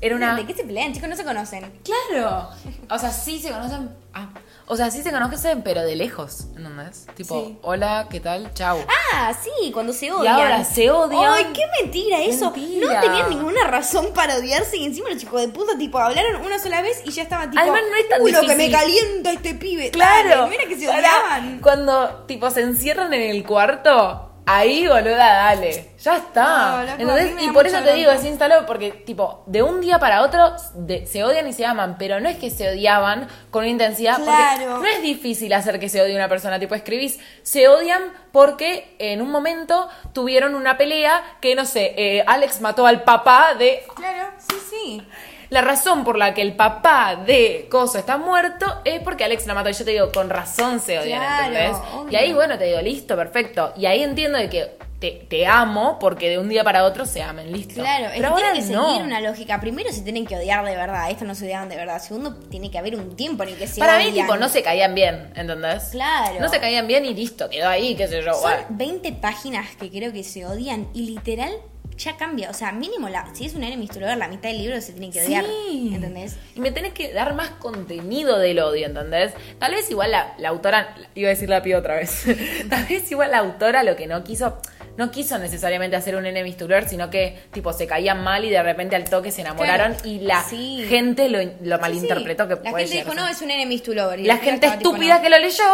Era 0.00 0.14
una... 0.16 0.36
¿De 0.36 0.46
qué 0.46 0.54
se 0.54 0.64
pelean? 0.64 0.92
Chicos, 0.92 1.08
no 1.08 1.16
se 1.16 1.24
conocen. 1.24 1.72
Claro. 1.84 2.48
O 2.90 2.98
sea, 2.98 3.10
sí 3.10 3.40
se 3.40 3.50
conocen... 3.50 3.90
Ah. 4.14 4.28
O 4.70 4.76
sea, 4.76 4.90
sí 4.90 5.02
se 5.02 5.10
conocen, 5.10 5.62
pero 5.62 5.80
de 5.82 5.96
lejos, 5.96 6.42
¿entendés? 6.54 7.06
Tipo, 7.14 7.42
Sí. 7.46 7.58
hola, 7.62 8.06
¿qué 8.10 8.20
tal? 8.20 8.52
Chau. 8.52 8.78
Ah, 9.14 9.32
sí, 9.32 9.72
cuando 9.72 9.94
se 9.94 10.12
odian. 10.12 10.34
ahora 10.34 10.62
se 10.62 10.90
odian. 10.90 11.32
Ay, 11.32 11.46
qué 11.54 11.62
mentira 11.80 12.20
eso. 12.20 12.50
Mentira. 12.50 12.94
No 12.94 13.00
tenían 13.00 13.30
ninguna 13.30 13.64
razón 13.64 14.12
para 14.14 14.36
odiarse 14.36 14.76
y 14.76 14.84
encima 14.84 15.08
los 15.08 15.18
chicos 15.18 15.40
de 15.40 15.48
puta, 15.48 15.78
tipo, 15.78 15.98
hablaron 15.98 16.44
una 16.44 16.58
sola 16.58 16.82
vez 16.82 17.00
y 17.06 17.10
ya 17.12 17.22
estaba 17.22 17.48
tipo. 17.48 17.60
Además, 17.62 17.80
no 17.90 17.96
es 17.96 18.08
tan 18.10 18.20
"Uy, 18.20 18.30
lo 18.30 18.40
que 18.42 18.46
difícil". 18.54 18.70
me 18.70 18.78
calienta 18.78 19.32
este 19.32 19.54
pibe. 19.54 19.90
Claro. 19.90 20.28
Dale, 20.28 20.50
mira 20.50 20.64
que 20.68 20.76
se 20.78 20.86
odiaban. 20.86 21.60
Cuando, 21.60 22.24
tipo, 22.26 22.50
se 22.50 22.60
encierran 22.60 23.14
en 23.14 23.22
el 23.22 23.46
cuarto, 23.46 24.27
ahí, 24.48 24.86
boluda, 24.86 25.16
dale. 25.16 25.90
Ya 25.98 26.16
está. 26.16 26.96
No, 26.98 27.14
me 27.14 27.44
Y 27.44 27.48
por 27.50 27.66
eso 27.66 27.80
te 27.82 27.92
digo, 27.94 28.10
se 28.16 28.28
instaló 28.28 28.64
porque, 28.66 28.90
tipo, 28.90 29.42
de 29.46 29.62
un 29.62 29.80
día 29.80 29.98
para 29.98 30.22
otro 30.22 30.54
de- 30.74 31.06
se 31.06 31.24
odian 31.24 31.46
y 31.48 31.52
se 31.52 31.66
aman, 31.66 31.96
pero 31.98 32.20
no 32.20 32.28
es 32.28 32.36
que 32.36 32.50
se 32.50 32.68
odiaban 32.68 33.28
con 33.50 33.62
una 33.62 33.70
intensidad. 33.70 34.16
Claro. 34.16 34.74
Porque 34.76 34.88
no 34.88 34.94
es 34.96 35.02
difícil 35.02 35.52
hacer 35.52 35.78
que 35.80 35.88
se 35.88 36.00
odie 36.00 36.14
una 36.14 36.28
persona. 36.28 36.58
Tipo, 36.58 36.74
escribís, 36.74 37.18
se 37.42 37.68
odian 37.68 38.02
porque 38.32 38.94
en 38.98 39.20
un 39.22 39.30
momento 39.30 39.88
tuvieron 40.12 40.54
una 40.54 40.78
pelea 40.78 41.22
que, 41.40 41.54
no 41.54 41.64
sé, 41.64 41.94
eh, 41.96 42.24
Alex 42.26 42.60
mató 42.60 42.86
al 42.86 43.02
papá 43.02 43.54
de 43.58 43.82
Claro, 43.94 44.30
sí, 44.38 44.56
sí. 44.70 45.02
La 45.50 45.60
razón 45.62 46.04
por 46.04 46.18
la 46.18 46.34
que 46.34 46.42
el 46.42 46.54
papá 46.56 47.16
de 47.16 47.66
Coso 47.70 47.98
está 47.98 48.18
muerto 48.18 48.80
es 48.84 49.00
porque 49.00 49.24
Alex 49.24 49.46
la 49.46 49.54
mató. 49.54 49.70
Y 49.70 49.72
yo 49.74 49.84
te 49.84 49.92
digo, 49.92 50.12
con 50.12 50.28
razón 50.30 50.80
se 50.80 50.98
odian, 50.98 51.20
Claro, 51.20 51.54
¿entendés? 51.54 51.76
obvio. 51.94 52.12
Y 52.12 52.16
ahí, 52.16 52.32
bueno, 52.32 52.58
te 52.58 52.64
digo, 52.64 52.80
listo, 52.82 53.16
perfecto. 53.16 53.72
Y 53.76 53.86
ahí 53.86 54.02
entiendo 54.02 54.38
de 54.38 54.48
que 54.50 54.76
te, 54.98 55.12
te 55.30 55.46
amo 55.46 55.96
porque 56.00 56.28
de 56.28 56.38
un 56.40 56.48
día 56.48 56.64
para 56.64 56.82
otro 56.84 57.06
se 57.06 57.22
amen, 57.22 57.52
listo. 57.52 57.74
Claro, 57.74 58.06
es 58.06 58.10
Pero 58.16 58.20
que 58.22 58.26
ahora 58.26 58.52
tiene 58.52 58.66
que 58.66 58.74
no. 58.74 58.86
seguir 58.88 59.02
una 59.04 59.20
lógica. 59.20 59.60
Primero 59.60 59.92
se 59.92 60.02
tienen 60.02 60.26
que 60.26 60.34
odiar 60.36 60.64
de 60.64 60.74
verdad, 60.76 61.08
esto 61.10 61.24
no 61.24 61.34
se 61.36 61.44
odiaban 61.44 61.68
de 61.68 61.76
verdad. 61.76 62.02
Segundo, 62.02 62.34
tiene 62.50 62.68
que 62.70 62.78
haber 62.78 62.96
un 62.96 63.14
tiempo 63.14 63.44
en 63.44 63.50
el 63.50 63.56
que 63.56 63.68
se 63.68 63.78
Para 63.78 63.98
mí, 63.98 64.08
odian. 64.08 64.26
tipo, 64.26 64.36
no 64.36 64.48
se 64.48 64.62
caían 64.62 64.94
bien, 64.96 65.32
¿entendés? 65.36 65.84
Claro. 65.92 66.40
No 66.40 66.48
se 66.48 66.58
caían 66.58 66.86
bien 66.88 67.04
y 67.04 67.14
listo, 67.14 67.48
quedó 67.48 67.68
ahí, 67.68 67.94
qué 67.94 68.08
sé 68.08 68.22
yo. 68.24 68.32
Son 68.34 68.42
bueno. 68.42 68.66
20 68.70 69.12
páginas 69.12 69.66
que 69.76 69.88
creo 69.88 70.12
que 70.12 70.24
se 70.24 70.44
odian 70.44 70.88
y 70.94 71.02
literal 71.02 71.52
ya 71.98 72.16
cambia. 72.16 72.48
O 72.50 72.54
sea, 72.54 72.72
mínimo, 72.72 73.08
la, 73.08 73.26
si 73.34 73.44
es 73.46 73.54
un 73.54 73.64
enemy 73.64 73.88
to 73.88 74.00
la 74.00 74.28
mitad 74.28 74.48
del 74.48 74.58
libro 74.58 74.80
se 74.80 74.92
tiene 74.92 75.10
que 75.10 75.20
odiar. 75.24 75.44
Sí. 75.44 75.90
¿Entendés? 75.94 76.36
Y 76.54 76.60
me 76.60 76.70
tenés 76.70 76.92
que 76.92 77.12
dar 77.12 77.34
más 77.34 77.50
contenido 77.50 78.38
del 78.38 78.60
odio, 78.60 78.86
¿entendés? 78.86 79.32
Tal 79.58 79.72
vez 79.72 79.90
igual 79.90 80.12
la, 80.12 80.34
la 80.38 80.48
autora, 80.48 80.94
iba 81.14 81.28
a 81.28 81.30
decir 81.30 81.48
la 81.48 81.62
pido 81.62 81.78
otra 81.80 81.96
vez, 81.96 82.24
tal 82.70 82.84
vez 82.86 83.10
igual 83.10 83.32
la 83.32 83.38
autora 83.38 83.82
lo 83.82 83.96
que 83.96 84.06
no 84.06 84.22
quiso, 84.24 84.58
no 84.96 85.10
quiso 85.10 85.38
necesariamente 85.38 85.96
hacer 85.96 86.16
un 86.16 86.26
enemies 86.26 86.56
to 86.56 86.66
sino 86.88 87.10
que 87.10 87.38
tipo 87.52 87.72
se 87.72 87.86
caían 87.86 88.22
mal 88.22 88.44
y 88.44 88.50
de 88.50 88.62
repente 88.62 88.96
al 88.96 89.04
toque 89.04 89.30
se 89.30 89.40
enamoraron 89.42 89.94
Claro. 89.94 90.08
y 90.08 90.20
la 90.20 90.42
Sí. 90.44 90.84
gente 90.88 91.28
lo, 91.28 91.38
lo 91.62 91.78
malinterpretó 91.78 92.44
Sí, 92.44 92.48
que 92.50 92.56
sí. 92.56 92.62
La 92.64 92.78
gente 92.78 92.94
dijo, 92.96 93.14
no, 93.14 93.26
es 93.28 93.40
un 93.42 93.50
to. 93.82 94.14
Y 94.18 94.24
La 94.24 94.38
gente 94.38 94.66
tipo, 94.68 94.74
estúpida 94.78 95.16
no. 95.16 95.22
que 95.22 95.30
lo 95.30 95.38
leyó. 95.38 95.64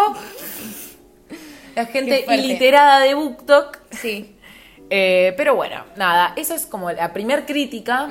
La 1.75 1.87
gente 1.87 2.25
iliterada 2.33 3.01
de 3.01 3.15
BookTok. 3.15 3.79
Sí. 3.91 4.34
Eh, 4.97 5.35
pero 5.37 5.57
bueno, 5.57 5.83
nada, 5.97 6.35
eso 6.37 6.55
es 6.55 6.67
como 6.67 6.89
la 6.93 7.13
primer 7.13 7.47
crítica. 7.47 8.09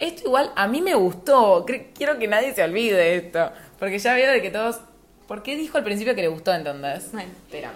Esto 0.00 0.22
igual 0.26 0.50
a 0.56 0.66
mí 0.66 0.80
me 0.82 0.94
gustó. 0.94 1.64
Quiero 1.94 2.18
que 2.18 2.26
nadie 2.26 2.52
se 2.52 2.64
olvide 2.64 2.96
de 2.96 3.16
esto. 3.16 3.52
Porque 3.78 3.98
ya 4.00 4.14
veo 4.14 4.32
de 4.32 4.42
que 4.42 4.50
todos. 4.50 4.80
¿Por 5.28 5.44
qué 5.44 5.54
dijo 5.56 5.78
al 5.78 5.84
principio 5.84 6.16
que 6.16 6.22
le 6.22 6.28
gustó 6.28 6.52
entonces? 6.52 7.12
Bueno. 7.12 7.30
Espérame. 7.46 7.74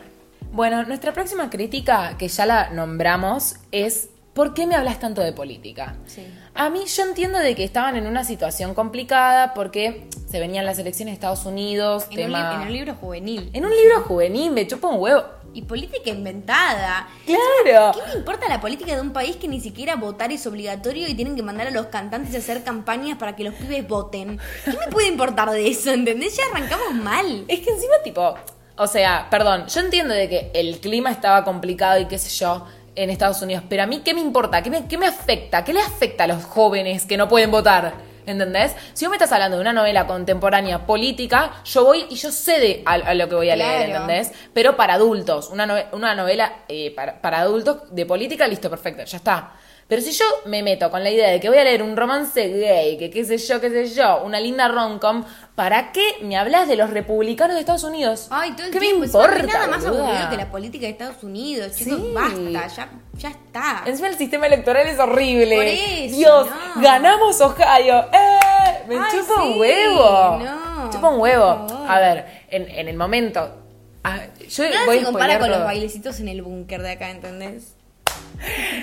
Bueno, 0.50 0.82
nuestra 0.84 1.12
próxima 1.12 1.48
crítica, 1.48 2.16
que 2.18 2.26
ya 2.26 2.44
la 2.46 2.70
nombramos, 2.70 3.56
es 3.70 4.08
¿por 4.32 4.52
qué 4.54 4.66
me 4.66 4.74
hablas 4.74 4.98
tanto 4.98 5.20
de 5.20 5.32
política? 5.32 5.94
Sí. 6.06 6.26
A 6.54 6.70
mí 6.70 6.84
yo 6.86 7.02
entiendo 7.04 7.38
de 7.38 7.54
que 7.54 7.62
estaban 7.62 7.94
en 7.96 8.06
una 8.08 8.24
situación 8.24 8.74
complicada 8.74 9.54
porque 9.54 10.08
se 10.28 10.40
venían 10.40 10.64
las 10.66 10.78
elecciones 10.80 11.12
de 11.12 11.14
Estados 11.14 11.46
Unidos, 11.46 12.06
En, 12.10 12.24
un 12.26 12.32
li- 12.32 12.38
en 12.54 12.60
un 12.62 12.72
libro 12.72 12.94
juvenil. 12.94 13.50
En 13.52 13.64
un 13.64 13.70
libro 13.70 14.00
juvenil, 14.02 14.50
me 14.50 14.66
chupa 14.66 14.88
un 14.88 15.00
huevo. 15.00 15.22
Y 15.54 15.62
política 15.62 16.10
inventada. 16.10 17.08
Claro. 17.24 17.92
¿Qué 17.94 18.12
me 18.12 18.18
importa 18.18 18.48
la 18.48 18.60
política 18.60 18.94
de 18.94 19.00
un 19.00 19.12
país 19.12 19.36
que 19.36 19.48
ni 19.48 19.60
siquiera 19.60 19.96
votar 19.96 20.32
es 20.32 20.46
obligatorio 20.46 21.08
y 21.08 21.14
tienen 21.14 21.36
que 21.36 21.42
mandar 21.42 21.68
a 21.68 21.70
los 21.70 21.86
cantantes 21.86 22.34
a 22.34 22.38
hacer 22.38 22.64
campañas 22.64 23.16
para 23.16 23.36
que 23.36 23.44
los 23.44 23.54
pibes 23.54 23.86
voten? 23.86 24.38
¿Qué 24.64 24.76
me 24.76 24.88
puede 24.88 25.08
importar 25.08 25.50
de 25.50 25.66
eso? 25.68 25.92
¿Entendés? 25.92 26.36
Ya 26.36 26.42
arrancamos 26.52 26.92
mal. 26.94 27.44
Es 27.48 27.60
que 27.60 27.70
encima, 27.70 27.94
tipo, 28.02 28.34
o 28.76 28.86
sea, 28.88 29.28
perdón, 29.30 29.66
yo 29.68 29.80
entiendo 29.80 30.12
de 30.12 30.28
que 30.28 30.50
el 30.52 30.80
clima 30.80 31.10
estaba 31.10 31.44
complicado 31.44 32.00
y 32.00 32.06
qué 32.06 32.18
sé 32.18 32.28
yo 32.30 32.66
en 32.96 33.10
Estados 33.10 33.40
Unidos, 33.42 33.64
pero 33.68 33.84
a 33.84 33.86
mí, 33.86 34.00
¿qué 34.04 34.14
me 34.14 34.20
importa? 34.20 34.62
¿Qué 34.62 34.70
me, 34.70 34.86
qué 34.86 34.98
me 34.98 35.06
afecta? 35.06 35.64
¿Qué 35.64 35.72
le 35.72 35.80
afecta 35.80 36.24
a 36.24 36.26
los 36.26 36.44
jóvenes 36.44 37.06
que 37.06 37.16
no 37.16 37.28
pueden 37.28 37.50
votar? 37.50 37.94
¿Entendés? 38.26 38.74
Si 38.94 39.04
vos 39.04 39.10
me 39.10 39.16
estás 39.16 39.32
hablando 39.32 39.56
de 39.56 39.60
una 39.60 39.72
novela 39.72 40.06
contemporánea 40.06 40.86
política, 40.86 41.52
yo 41.64 41.84
voy 41.84 42.06
y 42.08 42.14
yo 42.16 42.30
sé 42.32 42.58
de 42.58 42.82
a, 42.86 42.92
a 42.94 43.14
lo 43.14 43.28
que 43.28 43.34
voy 43.34 43.50
a 43.50 43.56
leer. 43.56 43.90
¿entendés? 44.02 44.32
Pero 44.52 44.76
para 44.76 44.94
adultos, 44.94 45.50
una, 45.50 45.66
nove- 45.66 45.86
una 45.92 46.14
novela 46.14 46.52
eh, 46.68 46.92
para, 46.94 47.20
para 47.20 47.40
adultos 47.40 47.94
de 47.94 48.06
política, 48.06 48.46
listo, 48.46 48.70
perfecto, 48.70 49.04
ya 49.04 49.16
está. 49.18 49.52
Pero 49.86 50.00
si 50.00 50.12
yo 50.12 50.24
me 50.46 50.62
meto 50.62 50.90
con 50.90 51.04
la 51.04 51.10
idea 51.10 51.28
de 51.30 51.40
que 51.40 51.48
voy 51.50 51.58
a 51.58 51.64
leer 51.64 51.82
un 51.82 51.96
romance 51.96 52.48
gay, 52.48 52.96
que 52.96 53.10
qué 53.10 53.24
sé 53.24 53.36
yo, 53.38 53.60
qué 53.60 53.68
sé 53.68 53.86
yo, 53.94 54.22
una 54.24 54.40
linda 54.40 54.66
romcom, 54.68 55.24
¿para 55.54 55.92
qué 55.92 56.02
me 56.22 56.36
hablas 56.38 56.66
de 56.68 56.76
los 56.76 56.88
republicanos 56.90 57.54
de 57.54 57.60
Estados 57.60 57.84
Unidos? 57.84 58.28
Ay, 58.30 58.52
todo 58.52 58.66
el 58.66 58.72
¿Qué 58.72 58.80
tiempo. 58.80 59.00
me 59.00 59.06
importa? 59.06 59.28
No 59.36 59.40
hay 59.42 59.46
nada 59.46 59.66
más 59.66 59.84
boluda? 59.84 60.06
aburrido 60.08 60.30
que 60.30 60.36
la 60.38 60.50
política 60.50 60.86
de 60.86 60.92
Estados 60.92 61.22
Unidos. 61.22 61.76
Chicos, 61.76 61.98
Sí. 62.00 62.12
basta. 62.14 62.68
Ya, 62.76 62.90
ya 63.18 63.28
está. 63.28 63.82
Encima 63.86 64.08
el 64.08 64.16
sistema 64.16 64.46
electoral 64.46 64.86
es 64.86 64.98
horrible. 64.98 65.54
Por 65.56 65.64
eso, 65.66 66.16
Dios, 66.16 66.46
no. 66.76 66.82
ganamos 66.82 67.40
Ohio. 67.42 68.06
¡Eh! 68.12 68.84
Me 68.88 68.96
Ay, 68.98 69.04
chupa 69.10 69.42
un 69.42 69.58
huevo. 69.60 70.38
no, 70.42 70.90
chupa 70.90 71.08
un 71.10 71.20
huevo. 71.20 71.66
A 71.88 72.00
ver, 72.00 72.24
en, 72.48 72.68
en 72.70 72.88
el 72.88 72.96
momento. 72.96 73.54
ah, 74.02 74.18
yo 74.48 74.64
Nada 74.64 74.86
voy 74.86 74.96
se 74.96 75.02
a 75.02 75.04
compara 75.04 75.38
con 75.38 75.50
los 75.50 75.62
bailecitos 75.62 76.20
en 76.20 76.28
el 76.28 76.40
búnker 76.42 76.80
de 76.82 76.90
acá, 76.92 77.10
¿entendés? 77.10 77.74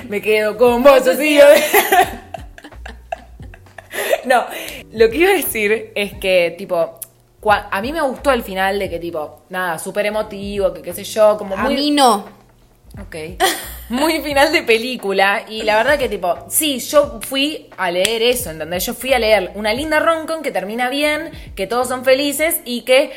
Me 0.10 0.22
quedo 0.22 0.58
con 0.58 0.84
vos, 0.84 1.08
así 1.08 1.36
yo. 1.36 1.46
No, 4.24 4.46
lo 4.94 5.10
que 5.10 5.18
iba 5.18 5.32
a 5.32 5.34
decir 5.34 5.92
es 5.96 6.14
que, 6.14 6.54
tipo, 6.58 7.00
a 7.50 7.82
mí 7.82 7.92
me 7.92 8.02
gustó 8.02 8.32
el 8.32 8.44
final 8.44 8.78
de 8.80 8.90
que, 8.90 9.00
tipo, 9.00 9.44
nada, 9.50 9.80
súper 9.80 10.06
emotivo, 10.06 10.74
que 10.74 10.82
qué 10.82 10.94
sé 10.94 11.04
yo, 11.04 11.38
como 11.38 11.56
A 11.56 11.64
muy... 11.64 11.76
mí 11.76 11.92
no. 11.92 12.26
Ok. 13.02 13.16
Muy 13.90 14.22
final 14.22 14.52
de 14.52 14.64
película. 14.64 15.46
Y 15.50 15.64
la 15.64 15.76
verdad 15.78 15.98
que, 15.98 16.08
tipo, 16.08 16.38
sí, 16.50 16.80
yo 16.80 17.20
fui 17.22 17.70
a 17.78 17.90
leer 17.90 18.22
eso, 18.22 18.52
¿entendés? 18.52 18.86
Yo 18.86 18.94
fui 18.94 19.14
a 19.14 19.20
leer 19.20 19.52
una 19.56 19.74
linda 19.74 20.00
roncon 20.00 20.44
que 20.44 20.52
termina 20.52 20.90
bien, 20.90 21.32
que 21.56 21.68
todos 21.68 21.88
son 21.88 22.06
felices 22.06 22.62
y 22.64 22.82
que 22.82 23.12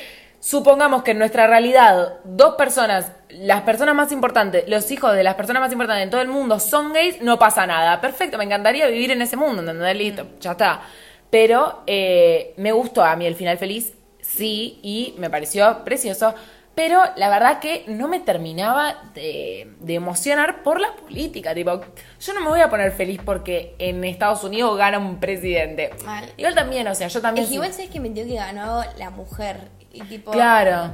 supongamos 0.44 1.02
que 1.02 1.12
en 1.12 1.18
nuestra 1.18 1.46
realidad 1.46 2.18
dos 2.24 2.54
personas, 2.56 3.12
las 3.30 3.62
personas 3.62 3.94
más 3.94 4.12
importantes, 4.12 4.64
los 4.68 4.90
hijos 4.90 5.14
de 5.14 5.24
las 5.24 5.36
personas 5.36 5.62
más 5.62 5.72
importantes 5.72 6.04
en 6.04 6.10
todo 6.10 6.20
el 6.20 6.28
mundo 6.28 6.60
son 6.60 6.92
gays, 6.92 7.22
no 7.22 7.38
pasa 7.38 7.66
nada. 7.66 7.98
Perfecto, 8.02 8.36
me 8.36 8.44
encantaría 8.44 8.86
vivir 8.88 9.10
en 9.10 9.22
ese 9.22 9.38
mundo, 9.38 9.62
¿entendés? 9.62 9.96
Listo, 9.96 10.26
ya 10.40 10.50
está. 10.50 10.82
Pero 11.30 11.82
eh, 11.86 12.52
me 12.58 12.72
gustó 12.72 13.02
a 13.02 13.16
mí 13.16 13.24
el 13.24 13.34
final 13.36 13.56
feliz, 13.56 13.94
sí, 14.20 14.80
y 14.82 15.14
me 15.16 15.30
pareció 15.30 15.82
precioso. 15.82 16.34
Pero 16.74 17.00
la 17.16 17.30
verdad 17.30 17.58
que 17.60 17.84
no 17.86 18.06
me 18.08 18.20
terminaba 18.20 18.96
de, 19.14 19.74
de 19.80 19.94
emocionar 19.94 20.62
por 20.62 20.78
la 20.78 20.94
política. 20.94 21.54
Tipo, 21.54 21.80
yo 22.20 22.34
no 22.34 22.40
me 22.40 22.48
voy 22.48 22.60
a 22.60 22.68
poner 22.68 22.92
feliz 22.92 23.18
porque 23.24 23.76
en 23.78 24.04
Estados 24.04 24.44
Unidos 24.44 24.76
gana 24.76 24.98
un 24.98 25.20
presidente. 25.20 25.90
Mal. 26.04 26.30
Igual 26.36 26.54
también, 26.54 26.86
o 26.88 26.94
sea, 26.94 27.08
yo 27.08 27.22
también. 27.22 27.44
Es 27.44 27.48
sí- 27.48 27.54
igual 27.54 27.72
sabes 27.72 27.88
que 27.90 28.00
me 28.00 28.10
dio 28.10 28.26
que 28.26 28.34
ganó 28.34 28.82
la 28.98 29.08
mujer. 29.10 29.56
Y 29.94 30.02
tipo. 30.02 30.30
Claro. 30.32 30.92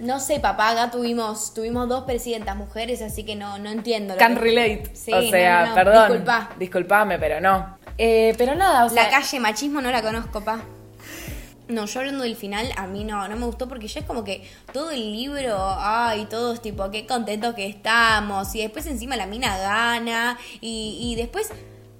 No 0.00 0.20
sé, 0.20 0.40
papá, 0.40 0.70
acá 0.72 0.90
tuvimos, 0.90 1.54
tuvimos 1.54 1.88
dos 1.88 2.04
presidentas 2.04 2.54
mujeres, 2.54 3.00
así 3.00 3.24
que 3.24 3.34
no, 3.34 3.58
no 3.58 3.70
entiendo. 3.70 4.14
lo 4.14 4.18
que- 4.18 4.34
relate. 4.34 4.90
Sí, 4.94 5.10
o 5.12 5.22
sea, 5.30 5.60
no, 5.60 5.62
no, 5.62 5.68
no. 5.70 5.74
perdón. 5.74 6.08
Disculpa. 6.08 6.50
Disculpame, 6.58 7.18
pero 7.18 7.40
no. 7.40 7.78
Eh, 7.96 8.34
pero 8.36 8.54
nada, 8.54 8.84
o 8.84 8.90
sea. 8.90 9.04
La 9.04 9.10
calle 9.10 9.40
machismo 9.40 9.80
no 9.80 9.90
la 9.90 10.02
conozco, 10.02 10.42
pa. 10.44 10.60
No, 11.68 11.86
yo 11.86 11.98
hablando 12.00 12.22
del 12.24 12.36
final, 12.36 12.68
a 12.76 12.86
mí 12.86 13.02
no, 13.04 13.26
no 13.26 13.36
me 13.36 13.44
gustó 13.46 13.66
porque 13.68 13.88
ya 13.88 14.00
es 14.00 14.06
como 14.06 14.22
que 14.22 14.48
todo 14.72 14.90
el 14.92 15.12
libro, 15.12 15.56
ay, 15.78 16.26
todos 16.26 16.62
tipo, 16.62 16.90
qué 16.92 17.06
contentos 17.06 17.54
que 17.54 17.66
estamos. 17.66 18.54
Y 18.54 18.60
después 18.60 18.86
encima 18.86 19.16
la 19.16 19.26
mina 19.26 19.56
gana. 19.58 20.38
Y, 20.60 20.98
y 21.00 21.16
después 21.16 21.50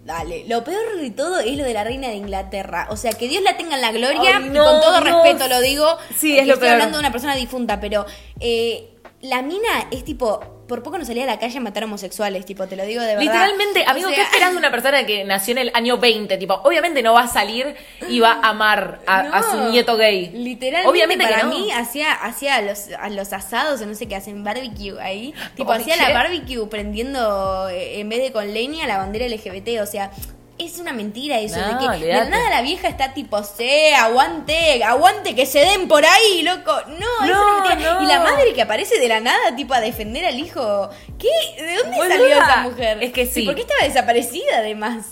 Dale, 0.06 0.44
lo 0.46 0.62
peor 0.62 1.00
de 1.00 1.10
todo 1.10 1.40
es 1.40 1.56
lo 1.56 1.64
de 1.64 1.74
la 1.74 1.82
reina 1.82 2.06
de 2.08 2.14
Inglaterra. 2.14 2.86
O 2.90 2.96
sea, 2.96 3.10
que 3.12 3.26
Dios 3.26 3.42
la 3.42 3.56
tenga 3.56 3.74
en 3.74 3.80
la 3.80 3.90
gloria, 3.90 4.36
Ay, 4.36 4.44
y 4.44 4.56
con 4.56 4.80
todo 4.80 5.00
no. 5.00 5.04
respeto 5.04 5.48
lo 5.48 5.60
digo. 5.60 5.98
Sí, 6.16 6.38
es 6.38 6.46
lo 6.46 6.52
estoy 6.54 6.68
peor. 6.68 6.74
hablando 6.74 6.98
de 6.98 7.00
una 7.00 7.10
persona 7.10 7.34
difunta, 7.34 7.80
pero 7.80 8.06
eh, 8.38 8.88
la 9.22 9.42
mina 9.42 9.88
es 9.90 10.04
tipo, 10.04 10.55
por 10.66 10.82
poco 10.82 10.98
no 10.98 11.04
salía 11.04 11.24
a 11.24 11.26
la 11.26 11.38
calle 11.38 11.58
a 11.58 11.60
matar 11.60 11.84
homosexuales, 11.84 12.44
tipo, 12.44 12.66
te 12.66 12.76
lo 12.76 12.84
digo 12.84 13.00
de 13.02 13.16
verdad. 13.16 13.22
Literalmente, 13.22 13.84
O 13.86 13.90
amigo, 13.90 14.08
sea, 14.08 14.16
¿qué 14.16 14.22
esperas 14.22 14.52
de 14.52 14.56
una 14.58 14.70
persona 14.70 15.06
que 15.06 15.24
nació 15.24 15.52
en 15.52 15.58
el 15.58 15.70
año 15.74 15.98
20? 15.98 16.36
Tipo, 16.38 16.54
obviamente 16.64 17.02
no 17.02 17.14
va 17.14 17.22
a 17.22 17.28
salir 17.28 17.74
y 18.08 18.20
va 18.20 18.40
a 18.42 18.48
amar 18.50 19.00
a, 19.06 19.20
a 19.20 19.42
su 19.42 19.70
nieto 19.70 19.96
gay. 19.96 20.30
Literalmente 20.34 20.88
obviamente 20.90 21.24
para 21.24 21.36
que 21.38 21.42
no. 21.44 21.50
mí 21.50 21.70
hacía, 21.70 22.12
hacía 22.12 22.60
los, 22.62 22.88
a 22.98 23.08
los 23.10 23.32
asados, 23.32 23.80
o 23.80 23.86
no 23.86 23.94
sé 23.94 24.06
qué 24.06 24.16
hacen, 24.16 24.42
barbecue 24.42 25.00
ahí. 25.00 25.34
Tipo, 25.54 25.72
hacía 25.72 25.96
la 25.96 26.12
barbecue 26.12 26.66
prendiendo, 26.68 27.68
eh, 27.68 28.00
en 28.00 28.08
vez 28.08 28.20
de 28.22 28.32
con 28.32 28.52
leña, 28.52 28.86
la 28.86 28.98
bandera 28.98 29.26
LGBT. 29.28 29.80
O 29.82 29.86
sea, 29.86 30.10
es 30.58 30.78
una 30.78 30.92
mentira 30.92 31.38
eso. 31.38 31.58
No, 31.58 31.90
de 31.92 31.98
que 31.98 32.06
de 32.06 32.12
nada 32.30 32.50
la 32.50 32.62
vieja 32.62 32.88
está 32.88 33.12
tipo, 33.14 33.42
sé, 33.42 33.94
aguante, 33.94 34.82
aguante 34.82 35.34
que 35.34 35.46
se 35.46 35.58
den 35.60 35.86
por 35.88 36.04
ahí, 36.04 36.42
loco. 36.42 36.72
No, 36.88 37.24
es 37.24 37.30
No, 37.30 37.58
una 37.58 37.68
mentira. 37.68 37.94
no. 37.94 38.02
Y 38.02 38.06
la 38.06 38.20
madre 38.20 38.52
que 38.54 38.62
aparece 38.62 38.98
de 38.98 39.08
la 39.08 39.20
nada, 39.20 39.54
tipo, 39.54 39.74
a 39.74 39.80
defender 39.80 40.24
al 40.24 40.38
hijo. 40.38 40.88
¿Qué? 41.18 41.62
¿De 41.62 41.76
dónde 41.76 41.96
Boluda. 41.96 42.16
salió 42.16 42.26
esa 42.28 42.56
mujer? 42.62 43.02
Es 43.02 43.12
que 43.12 43.22
¿Y 43.22 43.26
sí. 43.26 43.42
por 43.44 43.54
qué 43.54 43.62
estaba 43.62 43.84
desaparecida 43.84 44.58
además? 44.58 45.06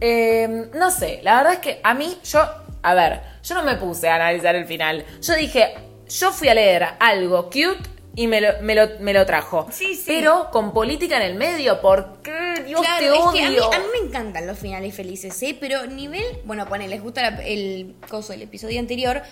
Eh, 0.00 0.68
no 0.74 0.90
sé, 0.90 1.20
la 1.22 1.36
verdad 1.36 1.52
es 1.54 1.58
que 1.60 1.80
a 1.82 1.94
mí, 1.94 2.18
yo, 2.24 2.42
a 2.82 2.94
ver, 2.94 3.20
yo 3.42 3.54
no 3.54 3.62
me 3.62 3.76
puse 3.76 4.08
a 4.08 4.14
analizar 4.16 4.54
el 4.54 4.66
final. 4.66 5.04
Yo 5.22 5.34
dije, 5.34 5.74
yo 6.08 6.32
fui 6.32 6.48
a 6.48 6.54
leer 6.54 6.86
algo 6.98 7.44
cute 7.46 7.78
y 8.16 8.26
me 8.26 8.40
lo, 8.40 8.48
me 8.62 8.74
lo, 8.74 8.88
me 9.00 9.12
lo 9.12 9.24
trajo. 9.26 9.66
Sí, 9.70 9.94
sí. 9.94 10.04
Pero 10.06 10.48
con 10.50 10.72
política 10.72 11.16
en 11.16 11.22
el 11.22 11.34
medio, 11.36 11.80
¿por 11.80 12.18
qué? 12.22 12.62
Dios 12.66 12.80
Claro, 12.80 12.98
te 12.98 13.06
es 13.06 13.12
odio. 13.24 13.32
que 13.32 13.42
a 13.44 13.50
mí, 13.50 13.56
a 13.72 13.78
mí 13.78 13.84
me 14.00 14.06
encantan 14.08 14.46
los 14.46 14.58
finales 14.58 14.94
felices, 14.94 15.40
¿eh? 15.42 15.56
Pero 15.58 15.86
nivel, 15.86 16.24
bueno, 16.44 16.66
pone, 16.68 16.88
les 16.88 17.00
gusta 17.02 17.30
la- 17.30 17.44
el 17.46 17.94
coso 18.08 18.32
del 18.32 18.42
episodio 18.42 18.80
anterior, 18.80 19.22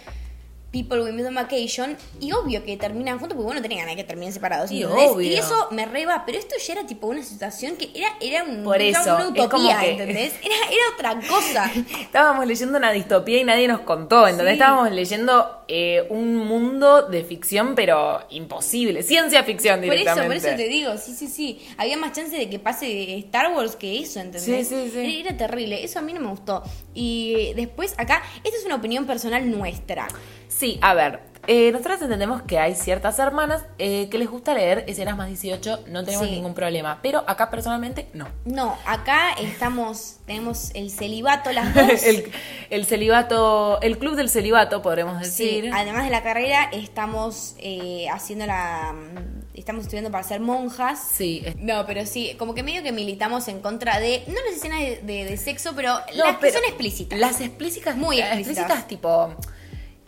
People 0.71 1.01
with 1.01 1.27
on 1.27 1.35
Vacation, 1.35 1.97
y 2.21 2.33
obvio 2.33 2.63
que 2.63 2.77
terminan 2.77 3.19
juntos, 3.19 3.35
porque 3.37 3.47
bueno, 3.47 3.63
tenían 3.63 3.81
ganas 3.87 3.97
que 3.97 4.05
terminen 4.05 4.35
separados. 4.35 4.71
Y 4.71 4.83
eso 5.35 5.69
me 5.71 5.87
reba, 5.87 6.25
pero 6.27 6.39
esto 6.39 6.57
ya 6.65 6.75
era 6.75 6.87
tipo 6.87 7.07
una 7.07 7.23
situación 7.23 7.77
que 7.77 7.91
era, 7.95 8.09
era 8.21 8.45
un- 8.45 8.65
Por 8.65 8.77
era 8.83 9.01
eso, 9.01 9.15
una 9.15 9.25
es 9.25 9.31
utopía, 9.31 9.81
que- 9.81 9.91
¿entendés? 9.93 10.35
Era, 10.43 10.55
era 10.71 11.15
otra 11.17 11.29
cosa. 11.29 11.73
Estábamos 12.03 12.47
leyendo 12.47 12.77
una 12.77 12.93
distopía 12.93 13.39
y 13.41 13.45
nadie 13.45 13.67
nos 13.67 13.81
contó, 13.81 14.27
entonces 14.29 14.49
Sí. 14.49 14.53
estábamos 14.61 14.91
leyendo 14.93 15.55
eh, 15.71 16.07
un 16.11 16.37
mundo 16.37 17.03
de 17.09 17.25
ficción, 17.25 17.75
pero 17.75 18.23
imposible, 18.31 19.03
ciencia 19.03 19.45
ficción 19.45 19.77
Por 19.81 19.85
eso, 19.85 19.93
directamente. 19.93 20.27
por 20.27 20.37
eso 20.37 20.57
te 20.57 20.69
digo, 20.69 20.97
sí, 20.97 21.15
sí, 21.15 21.27
sí. 21.29 21.67
Había 21.77 21.97
más 21.99 22.13
chance 22.13 22.35
de 22.37 22.49
que 22.49 22.59
pase 22.59 23.17
Star 23.19 23.53
Wars 23.55 23.77
que 23.77 24.01
eso, 24.01 24.19
¿entendés? 24.21 24.67
Sí, 24.69 24.75
sí, 24.85 24.91
sí. 24.91 24.99
Era, 25.21 25.29
era 25.31 25.37
terrible, 25.37 25.85
eso 25.85 25.99
a 25.99 26.03
mí 26.03 26.13
no 26.15 26.21
me 26.21 26.29
gustó. 26.29 26.63
Y 26.95 27.53
después, 27.55 27.95
acá, 27.99 28.23
esta 28.45 28.57
es 28.57 28.65
una 28.65 28.77
opinión 28.77 29.05
personal 29.07 29.51
nuestra. 29.51 30.09
Sí, 30.49 30.79
a 30.83 30.95
ver, 30.95 31.21
eh, 31.47 31.71
nosotros 31.73 32.03
entendemos 32.03 32.43
que 32.43 32.59
hay 32.59 32.75
ciertas 32.75 33.19
hermanas 33.19 33.65
eh, 33.79 34.09
que 34.11 34.19
les 34.19 34.29
gusta 34.29 34.53
leer 34.55 34.85
escenas 34.87 35.17
más 35.17 35.29
18, 35.29 35.85
no 35.89 36.05
tenemos 36.05 36.27
Sí. 36.27 36.33
ningún 36.35 36.53
problema, 36.55 36.99
pero 37.03 37.25
acá 37.27 37.49
personalmente 37.51 38.09
no. 38.13 38.29
No, 38.45 38.77
acá 38.85 39.33
estamos, 39.41 40.17
tenemos 40.27 40.71
el 40.75 40.91
celibato 40.91 41.51
las 41.53 41.75
dos. 41.75 42.03
el, 42.03 42.31
el 42.71 42.85
celibato, 42.87 43.81
el 43.83 43.99
club 43.99 44.15
del 44.17 44.29
celibato, 44.29 44.83
podremos 44.83 45.27
Sí, 45.27 45.45
decir. 45.63 45.71
además 45.73 46.05
de 46.05 46.11
la 46.11 46.23
carrera, 46.23 46.65
estamos 46.73 47.55
eh, 47.59 48.07
haciendo 48.13 48.47
la. 48.47 48.95
Estamos 49.55 49.83
estudiando 49.83 50.11
para 50.13 50.23
ser 50.23 50.39
monjas. 50.41 51.01
Sí, 51.15 51.45
No, 51.59 51.85
pero 51.85 52.07
sí, 52.07 52.37
como 52.39 52.55
que 52.55 52.63
medio 52.63 52.83
que 52.85 52.93
militamos 52.93 53.49
en 53.49 53.61
contra 53.61 53.99
de. 53.99 54.23
No 54.29 54.35
las 54.47 54.55
escenas 54.57 54.79
de, 54.81 55.01
de- 55.03 55.25
de 55.25 55.37
sexo, 55.37 55.73
pero 55.75 55.95
No, 56.15 56.25
las 56.25 56.35
que 56.37 56.41
pero 56.43 56.53
son 56.55 56.65
explícitas. 56.65 57.19
Las 57.19 57.41
explícitas, 57.41 57.97
Muy 57.97 58.19
las 58.19 58.37
explícitas. 58.39 58.87
tipo. 58.87 59.35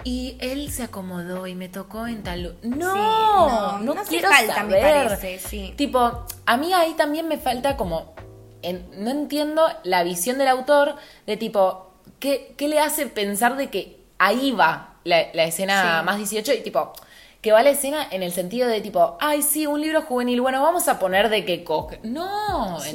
Y 0.04 0.36
él 0.40 0.70
se 0.72 0.84
acomodó 0.84 1.46
y 1.46 1.54
me 1.54 1.68
tocó 1.68 2.06
en 2.06 2.22
tal. 2.22 2.56
No, 2.62 2.94
no, 2.96 3.78
no, 3.80 3.94
no 3.94 4.02
quiero 4.04 4.28
falta, 4.30 4.64
me 4.64 4.80
saber. 4.80 5.06
parece, 5.08 5.38
sí. 5.38 5.74
Tipo, 5.76 6.24
a 6.46 6.56
mí 6.56 6.72
ahí 6.72 6.94
también 6.94 7.28
me 7.28 7.38
falta 7.38 7.76
como. 7.76 8.14
en- 8.62 8.86
no 9.02 9.10
entiendo 9.10 9.66
la 9.84 10.02
visión 10.02 10.38
del 10.38 10.48
autor 10.48 10.96
de 11.26 11.36
tipo. 11.36 11.92
¿Qué, 12.18 12.54
qué 12.58 12.68
le 12.68 12.78
hace 12.80 13.06
pensar 13.06 13.56
de 13.56 13.70
que 13.70 14.00
ahí 14.18 14.52
va 14.52 14.96
la, 15.04 15.26
la 15.32 15.44
escena 15.44 16.00
Sí. 16.00 16.04
más 16.06 16.16
18 16.18 16.52
y 16.54 16.60
tipo. 16.62 16.92
Que 17.40 17.52
va 17.52 17.62
la 17.62 17.70
escena 17.70 18.06
en 18.10 18.22
el 18.22 18.32
sentido 18.32 18.68
de 18.68 18.82
tipo, 18.82 19.16
ay, 19.18 19.40
sí, 19.40 19.66
un 19.66 19.80
libro 19.80 20.02
juvenil, 20.02 20.42
bueno, 20.42 20.62
vamos 20.62 20.88
a 20.88 20.98
poner 20.98 21.30
de 21.30 21.46
que 21.46 21.64
coge. 21.64 21.98
No, 22.02 22.78
Sí. 22.80 22.90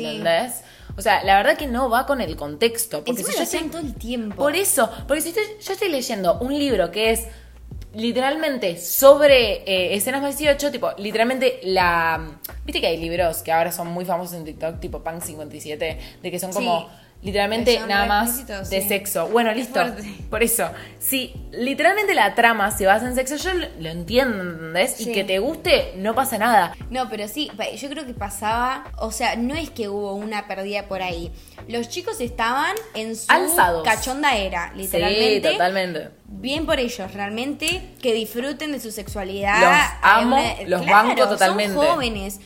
O 0.97 1.01
sea, 1.01 1.23
la 1.23 1.35
verdad 1.37 1.57
que 1.57 1.67
no 1.67 1.89
va 1.89 2.05
con 2.05 2.21
el 2.21 2.35
contexto. 2.35 3.03
Porque 3.03 3.21
Encima 3.21 3.31
si 3.31 3.37
yo 3.37 3.43
estoy- 3.43 3.69
todo 3.69 3.81
el 3.81 3.95
tiempo. 3.95 4.35
por 4.37 4.55
eso, 4.55 4.89
porque 5.07 5.21
si 5.21 5.29
estoy- 5.29 5.43
yo 5.61 5.73
estoy 5.73 5.89
leyendo 5.89 6.37
un 6.39 6.57
libro 6.57 6.89
que 6.91 7.11
es 7.11 7.27
literalmente 7.93 8.77
sobre 8.77 9.63
eh, 9.63 9.95
escenas 9.95 10.21
más 10.21 10.37
18, 10.37 10.71
tipo, 10.71 10.91
literalmente 10.97 11.59
la... 11.63 12.39
Viste 12.65 12.81
que 12.81 12.87
hay 12.87 12.97
libros 12.97 13.37
que 13.41 13.51
ahora 13.51 13.71
son 13.71 13.87
muy 13.87 14.05
famosos 14.05 14.35
en 14.35 14.43
TikTok, 14.45 14.79
tipo 14.79 15.03
Punk 15.03 15.21
57, 15.21 15.99
de 16.21 16.31
que 16.31 16.39
son 16.39 16.51
como 16.51 16.81
Sí. 16.81 16.87
Literalmente 17.25 17.79
nada 17.87 18.05
más 18.05 18.47
de 18.47 18.81
sí. 18.81 18.87
sexo. 18.87 19.27
Bueno, 19.27 19.51
listo. 19.51 19.81
Por 20.29 20.43
eso, 20.43 20.69
si 20.99 21.33
literalmente 21.51 22.13
la 22.13 22.35
trama 22.35 22.69
se 22.69 22.85
basa 22.85 23.07
en 23.07 23.15
sexo, 23.15 23.35
yo 23.37 23.51
lo, 23.53 23.89
entiendo, 23.89 24.43
¿entendés? 24.43 24.93
Sí. 24.93 25.09
Y 25.09 25.13
que 25.13 25.23
te 25.23 25.39
guste, 25.39 25.93
no 25.97 26.13
pasa 26.13 26.37
nada. 26.37 26.75
No, 26.91 27.09
pero 27.09 27.27
sí, 27.27 27.49
yo 27.77 27.89
creo 27.89 28.05
que 28.05 28.13
pasaba, 28.13 28.91
o 28.99 29.11
sea, 29.11 29.35
no 29.35 29.55
es 29.55 29.71
que 29.71 29.89
hubo 29.89 30.13
una 30.13 30.47
pérdida 30.47 30.87
por 30.87 31.01
ahí. 31.01 31.31
Los 31.67 31.89
chicos 31.89 32.21
estaban 32.21 32.75
en 32.93 33.15
su 33.15 33.25
Alzados. 33.31 33.83
cachonda 33.83 34.37
era, 34.37 34.71
literalmente. 34.75 35.49
Sí, 35.49 35.53
totalmente. 35.53 36.09
Bien 36.37 36.65
por 36.65 36.79
ellos, 36.79 37.13
realmente, 37.13 37.93
que 38.01 38.13
disfruten 38.13 38.71
de 38.71 38.79
su 38.79 38.91
sexualidad. 38.91 39.61
Los 39.61 39.99
amo, 40.01 40.37
los 40.67 40.85
banco 40.85 41.27
totalmente. 41.27 41.73
Son 41.75 41.85
jóvenes, 41.87 42.39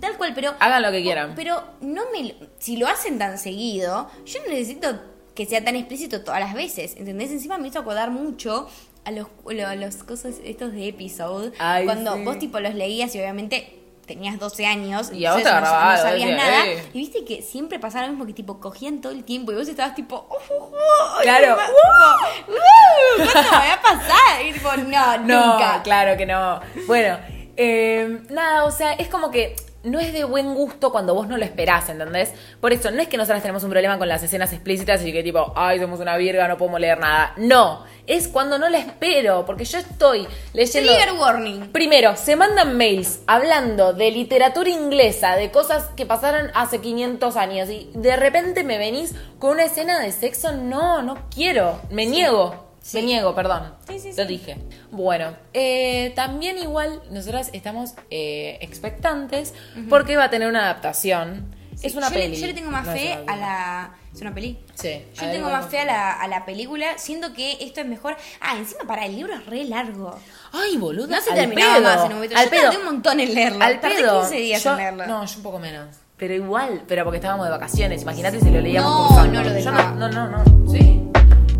tal 0.00 0.16
cual, 0.16 0.32
pero... 0.34 0.54
Hagan 0.58 0.82
lo 0.82 0.90
que 0.90 1.02
quieran. 1.02 1.34
Pero 1.36 1.62
no 1.80 2.02
me... 2.12 2.34
Si 2.58 2.76
lo 2.76 2.88
hacen 2.88 3.18
tan 3.18 3.38
seguido, 3.38 4.10
yo 4.26 4.40
no 4.42 4.48
necesito 4.52 5.00
que 5.34 5.46
sea 5.46 5.62
tan 5.64 5.76
explícito 5.76 6.22
todas 6.22 6.40
las 6.40 6.54
veces, 6.54 6.96
¿entendés? 6.96 7.30
Encima 7.30 7.56
me 7.58 7.68
hizo 7.68 7.78
acordar 7.78 8.10
mucho 8.10 8.68
a 9.04 9.10
los, 9.12 9.28
lo- 9.46 9.66
a 9.66 9.74
los 9.76 9.96
cosas 9.96 10.36
estos 10.44 10.72
de 10.72 10.88
episode, 10.88 11.52
Ay, 11.58 11.84
cuando 11.84 12.14
sí. 12.16 12.24
vos 12.24 12.38
tipo 12.38 12.58
los 12.60 12.74
leías 12.74 13.14
y 13.14 13.18
obviamente 13.20 13.79
tenías 14.14 14.38
12 14.38 14.66
años 14.66 15.10
Y 15.12 15.24
a 15.24 15.32
vos 15.34 15.42
te 15.42 15.48
entonces 15.48 15.70
no- 15.72 15.96
sabías 16.02 16.28
decía, 16.28 16.36
nada 16.36 16.66
eh. 16.66 16.84
y 16.92 16.98
viste 16.98 17.24
que 17.24 17.42
siempre 17.42 17.78
pasaba 17.78 18.06
lo 18.06 18.12
mismo 18.12 18.26
que 18.26 18.32
tipo 18.32 18.58
cogían 18.60 19.00
todo 19.00 19.12
el 19.12 19.24
tiempo 19.24 19.52
y 19.52 19.54
vos 19.54 19.68
estabas 19.68 19.94
tipo 19.94 20.26
"Uh, 20.28 20.52
uh, 20.54 20.64
uh", 20.66 21.20
y 21.20 21.22
Claro. 21.22 21.56
tipo, 21.56 21.70
"Uh, 21.72 23.24
¿cuándo 23.32 23.50
me 23.50 23.68
va 23.68 23.72
a 23.74 23.82
pasar? 23.82 24.44
y 24.46 24.52
tipo 24.52 24.68
no, 24.76 25.16
No, 25.26 25.52
nunca 25.52 25.82
claro 25.82 26.16
que 26.16 26.26
no. 26.26 26.60
Bueno, 26.86 27.18
eh, 27.56 28.22
nada, 28.30 28.64
o 28.64 28.70
sea, 28.70 28.92
es 28.94 29.08
como 29.08 29.30
que 29.30 29.54
no 29.82 29.98
es 29.98 30.12
de 30.12 30.24
buen 30.24 30.54
gusto 30.54 30.92
cuando 30.92 31.14
vos 31.14 31.26
no 31.26 31.36
lo 31.36 31.44
esperás, 31.44 31.88
¿entendés? 31.88 32.32
Por 32.60 32.72
eso, 32.72 32.90
no 32.90 33.00
es 33.00 33.08
que 33.08 33.16
nosotras 33.16 33.42
tenemos 33.42 33.64
un 33.64 33.70
problema 33.70 33.98
con 33.98 34.08
las 34.08 34.22
escenas 34.22 34.52
explícitas 34.52 35.04
y 35.04 35.12
que 35.12 35.22
tipo, 35.22 35.52
ay, 35.56 35.78
somos 35.78 36.00
una 36.00 36.16
virga, 36.16 36.46
no 36.48 36.58
podemos 36.58 36.80
leer 36.80 36.98
nada. 36.98 37.32
No, 37.36 37.84
es 38.06 38.28
cuando 38.28 38.58
no 38.58 38.68
la 38.68 38.78
espero, 38.78 39.44
porque 39.46 39.64
yo 39.64 39.78
estoy 39.78 40.26
leyendo... 40.52 40.92
trigger 40.92 41.14
warning 41.14 41.72
Primero, 41.72 42.16
se 42.16 42.36
mandan 42.36 42.76
mails 42.76 43.20
hablando 43.26 43.92
de 43.92 44.10
literatura 44.10 44.68
inglesa, 44.68 45.36
de 45.36 45.50
cosas 45.50 45.84
que 45.96 46.06
pasaron 46.06 46.50
hace 46.54 46.80
500 46.80 47.36
años 47.36 47.70
y 47.70 47.90
de 47.94 48.16
repente 48.16 48.64
me 48.64 48.78
venís 48.78 49.14
con 49.38 49.52
una 49.52 49.64
escena 49.64 50.00
de 50.00 50.12
sexo. 50.12 50.52
No, 50.52 51.02
no 51.02 51.16
quiero. 51.34 51.80
Me 51.90 52.06
niego. 52.06 52.70
Sí. 52.82 52.98
Me 52.98 53.02
niego, 53.04 53.34
perdón. 53.34 53.74
Sí, 53.88 53.98
sí, 53.98 54.08
Lo 54.16 54.22
sí. 54.22 54.28
dije. 54.28 54.56
Bueno, 54.92 55.34
eh, 55.54 56.12
también 56.16 56.58
igual 56.58 57.00
nosotras 57.10 57.50
estamos 57.52 57.94
eh, 58.10 58.58
expectantes 58.60 59.54
porque 59.88 60.16
va 60.16 60.24
a 60.24 60.30
tener 60.30 60.48
una 60.48 60.62
adaptación. 60.64 61.54
es 61.82 61.94
una 61.94 62.08
yo, 62.08 62.14
le- 62.16 62.20
peli. 62.22 62.36
yo 62.36 62.46
le 62.48 62.54
tengo 62.54 62.70
más 62.70 62.86
no 62.86 62.92
fe 62.92 63.12
a 63.26 63.36
la 63.36 63.90
es 64.12 64.20
una 64.20 64.34
peli 64.34 64.58
Sí. 64.74 65.02
yo 65.14 65.26
le 65.26 65.32
tengo 65.32 65.48
más 65.48 65.66
fe 65.70 65.78
a 65.78 65.84
la, 65.86 66.12
a 66.12 66.26
la 66.28 66.44
película 66.44 66.98
siento 66.98 67.32
que 67.32 67.56
esto 67.60 67.80
es 67.80 67.86
mejor 67.86 68.16
ah 68.40 68.56
encima 68.58 68.80
para 68.86 69.06
el 69.06 69.14
libro 69.16 69.32
es 69.32 69.46
re 69.46 69.64
largo 69.64 70.18
Ay, 70.52 70.76
boludo. 70.76 71.06
no 71.06 71.20
se 71.22 71.30
al 71.30 71.36
terminaba 71.36 71.74
pedo. 71.76 71.82
más 71.84 71.96
en 72.00 72.06
un 72.08 72.12
momento 72.14 72.36
Al 72.36 72.44
yo 72.46 72.50
pedo. 72.50 72.62
tardé 72.64 72.76
un 72.78 72.84
montón 72.84 73.20
en 73.20 73.34
leerlo 73.34 73.64
Al 73.64 73.80
tardé 73.80 73.96
pedo. 73.96 74.20
15 74.20 74.36
días 74.36 74.62
Yo- 74.64 74.70
en 74.72 74.76
leerlo 74.78 75.06
No, 75.06 75.24
yo 75.24 75.36
un 75.36 75.42
poco 75.44 75.58
menos. 75.60 75.86
Pero 76.18 76.34
igual, 76.34 76.82
pero 76.86 77.04
porque 77.04 77.16
estábamos 77.16 77.46
de 77.46 77.52
vacaciones. 77.52 78.02
Imagínate 78.02 78.40
si 78.40 78.50
lo 78.50 78.60
leíamos 78.60 78.90
No, 78.92 79.06
cursando. 79.06 79.32
no 79.32 79.42
lo 79.42 79.48
Yo 79.48 79.54
dejaba. 79.54 79.92
no, 79.92 80.08
no, 80.10 80.28
no, 80.28 80.44
no. 80.44 80.70
Sí. 80.70 81.00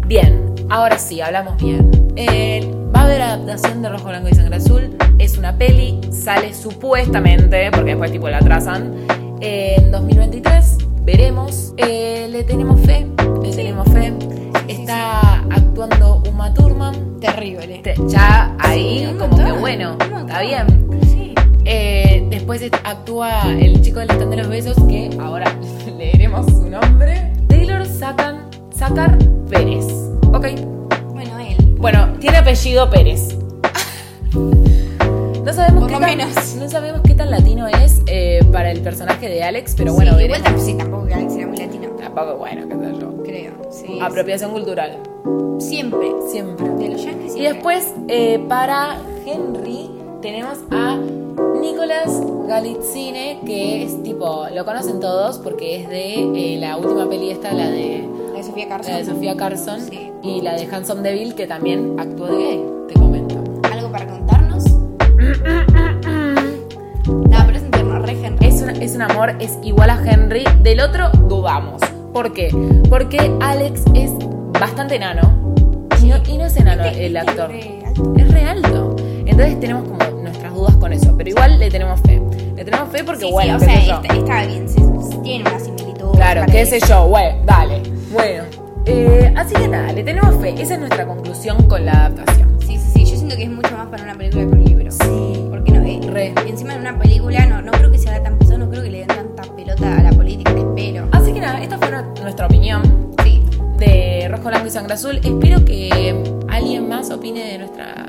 Bien, 0.06 0.54
ahora 0.68 0.98
sí, 0.98 1.20
hablamos 1.22 1.56
bien. 1.62 1.90
Eh, 2.22 2.70
va 2.94 3.00
a 3.00 3.04
haber 3.04 3.22
adaptación 3.22 3.80
de 3.80 3.88
Rojo, 3.88 4.08
Blanco 4.08 4.28
y 4.28 4.34
Sangre 4.34 4.56
Azul. 4.56 4.94
Es 5.18 5.38
una 5.38 5.56
peli, 5.56 5.98
sale 6.12 6.52
supuestamente, 6.52 7.70
porque 7.70 7.90
después 7.92 8.12
tipo 8.12 8.28
la 8.28 8.38
atrasan, 8.38 8.92
eh, 9.40 9.76
en 9.78 9.90
2023. 9.90 10.76
Veremos. 11.02 11.72
Eh, 11.78 12.28
le 12.30 12.44
tenemos 12.44 12.78
fe, 12.82 13.06
le 13.42 13.50
tenemos 13.54 13.88
fe. 13.88 14.12
Está 14.68 15.40
actuando 15.50 16.22
Uma 16.28 16.52
Thurman. 16.52 17.18
terrible 17.20 17.80
Te- 17.82 17.94
Ya 18.08 18.54
ahí, 18.58 19.16
como 19.18 19.36
que 19.38 19.52
bueno, 19.52 19.96
está 20.20 20.42
bien. 20.42 20.88
Eh, 21.64 22.26
después 22.30 22.62
actúa 22.84 23.42
el 23.50 23.80
chico 23.80 24.00
del 24.00 24.10
stand 24.10 24.30
de 24.30 24.36
los 24.36 24.48
besos, 24.48 24.76
que 24.88 25.10
ahora 25.18 25.54
leeremos 25.98 26.46
su 26.46 26.68
nombre. 26.68 27.32
sacan, 27.98 28.48
sacar 28.74 29.18
Pérez. 29.50 29.86
¿Ok? 30.32 30.46
Bueno, 31.80 32.14
tiene 32.20 32.38
apellido 32.38 32.88
Pérez. 32.90 33.36
No 35.44 35.54
sabemos, 35.54 35.80
Por 35.80 35.88
qué 35.88 35.94
lo 35.94 36.00
tan, 36.00 36.16
menos. 36.16 36.54
no 36.56 36.68
sabemos 36.68 37.00
qué 37.02 37.14
tan 37.14 37.30
latino 37.30 37.66
es 37.66 38.02
eh, 38.06 38.40
para 38.52 38.70
el 38.70 38.80
personaje 38.82 39.28
de 39.28 39.42
Alex, 39.42 39.74
pero 39.76 39.94
bueno, 39.94 40.12
sí, 40.16 40.24
igual 40.24 40.28
veremos. 40.42 40.44
tampoco, 40.44 40.66
sí, 40.66 40.74
tampoco 40.74 41.06
que 41.06 41.14
Alex 41.14 41.34
era 41.34 41.46
muy 41.48 41.56
latino. 41.56 41.88
Tampoco, 41.98 42.36
bueno, 42.36 42.68
qué 42.68 42.74
sé 42.74 43.00
yo. 43.00 43.22
Creo. 43.24 43.52
Sí. 43.72 43.98
Apropiación 44.00 44.50
cultural. 44.52 44.98
Siempre. 45.58 46.08
Siempre. 46.30 46.68
De 46.68 46.88
los 46.90 47.02
yankees 47.02 47.24
Y 47.26 47.30
siempre. 47.30 47.52
después, 47.54 47.94
eh, 48.08 48.38
para 48.48 48.98
Henry, 49.26 49.90
tenemos 50.22 50.58
a 50.70 50.98
Nicolás 51.60 52.20
Galitzine, 52.46 53.40
que 53.44 53.84
es 53.84 54.02
tipo, 54.04 54.46
lo 54.54 54.64
conocen 54.64 55.00
todos 55.00 55.38
porque 55.38 55.80
es 55.82 55.88
de 55.88 56.54
eh, 56.54 56.58
la 56.60 56.76
última 56.76 57.08
peli 57.08 57.30
esta, 57.30 57.52
la 57.54 57.68
de, 57.70 58.06
La 58.32 58.38
de 58.38 58.42
Sofía 58.44 58.68
Carson. 58.68 58.92
la 58.92 58.98
de 58.98 59.04
Sofía 59.06 59.36
Carson, 59.36 59.80
Sí. 59.80 60.09
Y 60.22 60.40
la 60.42 60.54
de 60.54 60.66
Handsome 60.70 61.02
Devil, 61.02 61.34
que 61.34 61.46
también 61.46 61.96
actuó 61.98 62.26
de 62.26 62.36
gay, 62.36 62.64
te 62.88 62.94
comento. 62.94 63.42
¿Algo 63.72 63.90
para 63.90 64.06
contarnos? 64.06 64.64
no, 67.06 67.38
pero 67.46 67.56
es 67.56 67.62
interno, 67.62 67.98
re 68.00 68.12
Henry. 68.24 68.46
Es, 68.46 68.62
una- 68.62 68.72
es 68.72 68.94
un 68.94 69.02
amor, 69.02 69.34
es 69.40 69.58
igual 69.62 69.90
a 69.90 70.00
Henry. 70.04 70.44
Del 70.62 70.80
otro 70.80 71.10
dudamos. 71.28 71.80
¿Por 72.12 72.32
qué? 72.32 72.48
Porque 72.88 73.30
Alex 73.40 73.82
es 73.94 74.10
bastante 74.58 74.96
enano. 74.96 75.54
Y 76.02 76.06
no, 76.08 76.16
y 76.26 76.38
no 76.38 76.44
es 76.46 76.56
enano 76.56 76.84
el 76.84 77.16
actor. 77.16 77.50
es 77.52 78.30
re 78.32 78.44
alto. 78.44 78.96
Entonces 79.26 79.60
tenemos 79.60 79.84
como 79.88 79.98
nuestras 80.22 80.54
dudas 80.54 80.74
con 80.76 80.92
eso. 80.92 81.14
Pero 81.16 81.30
igual 81.30 81.58
le 81.58 81.70
tenemos 81.70 82.00
fe. 82.00 82.20
Le 82.56 82.64
tenemos 82.64 82.88
fe 82.90 83.04
porque, 83.04 83.26
Sí, 83.26 83.30
bueno, 83.32 83.58
sí, 83.60 83.64
o 83.66 83.68
sea, 83.68 83.96
está, 84.00 84.14
está 84.14 84.46
bien, 84.46 84.68
sí, 84.68 84.82
sí, 85.10 85.18
tiene 85.22 85.48
una 85.48 85.58
similitud. 85.60 86.10
Claro, 86.12 86.42
qué 86.50 86.66
sé 86.66 86.78
yo, 86.86 87.06
bueno, 87.08 87.38
dale. 87.46 87.82
Bueno. 88.12 88.44
Eh, 88.86 89.32
así 89.36 89.54
que 89.54 89.68
nada, 89.68 89.92
le 89.92 90.02
tenemos 90.02 90.34
fe. 90.40 90.54
Esa 90.60 90.74
es 90.74 90.80
nuestra 90.80 91.06
conclusión 91.06 91.68
con 91.68 91.84
la 91.84 91.92
adaptación. 92.06 92.58
Sí, 92.60 92.76
sí, 92.78 92.90
sí, 92.92 93.04
yo 93.04 93.16
siento 93.16 93.36
que 93.36 93.44
es 93.44 93.50
mucho 93.50 93.76
más 93.76 93.88
para 93.88 94.02
una 94.04 94.14
película 94.14 94.42
que 94.44 94.48
un 94.48 94.64
libro. 94.64 94.90
Sí. 94.90 95.46
Porque 95.50 95.72
no, 95.72 95.82
eh, 95.84 96.00
Re. 96.08 96.34
encima 96.48 96.74
de 96.74 96.80
una 96.80 96.98
película 96.98 97.46
no, 97.46 97.62
no 97.62 97.72
creo 97.72 97.90
que 97.90 97.98
se 97.98 98.08
haga 98.08 98.22
tan 98.22 98.38
pesado, 98.38 98.58
no 98.58 98.70
creo 98.70 98.82
que 98.82 98.90
le 98.90 98.98
den 98.98 99.08
tanta 99.08 99.42
pelota 99.54 99.98
a 99.98 100.02
la 100.02 100.10
política, 100.10 100.52
espero. 100.56 101.08
Así 101.12 101.32
que 101.32 101.40
nada, 101.40 101.62
esta 101.62 101.78
fue 101.78 101.90
nuestra 102.22 102.46
opinión. 102.46 103.10
Sí. 103.24 103.42
de 103.78 104.28
Rojo, 104.30 104.44
Blanco 104.48 104.66
y 104.66 104.70
Sangre 104.70 104.94
Azul. 104.94 105.20
Espero 105.22 105.64
que 105.64 106.14
alguien 106.48 106.88
más 106.88 107.10
opine 107.10 107.44
de 107.44 107.58
nuestra. 107.58 108.06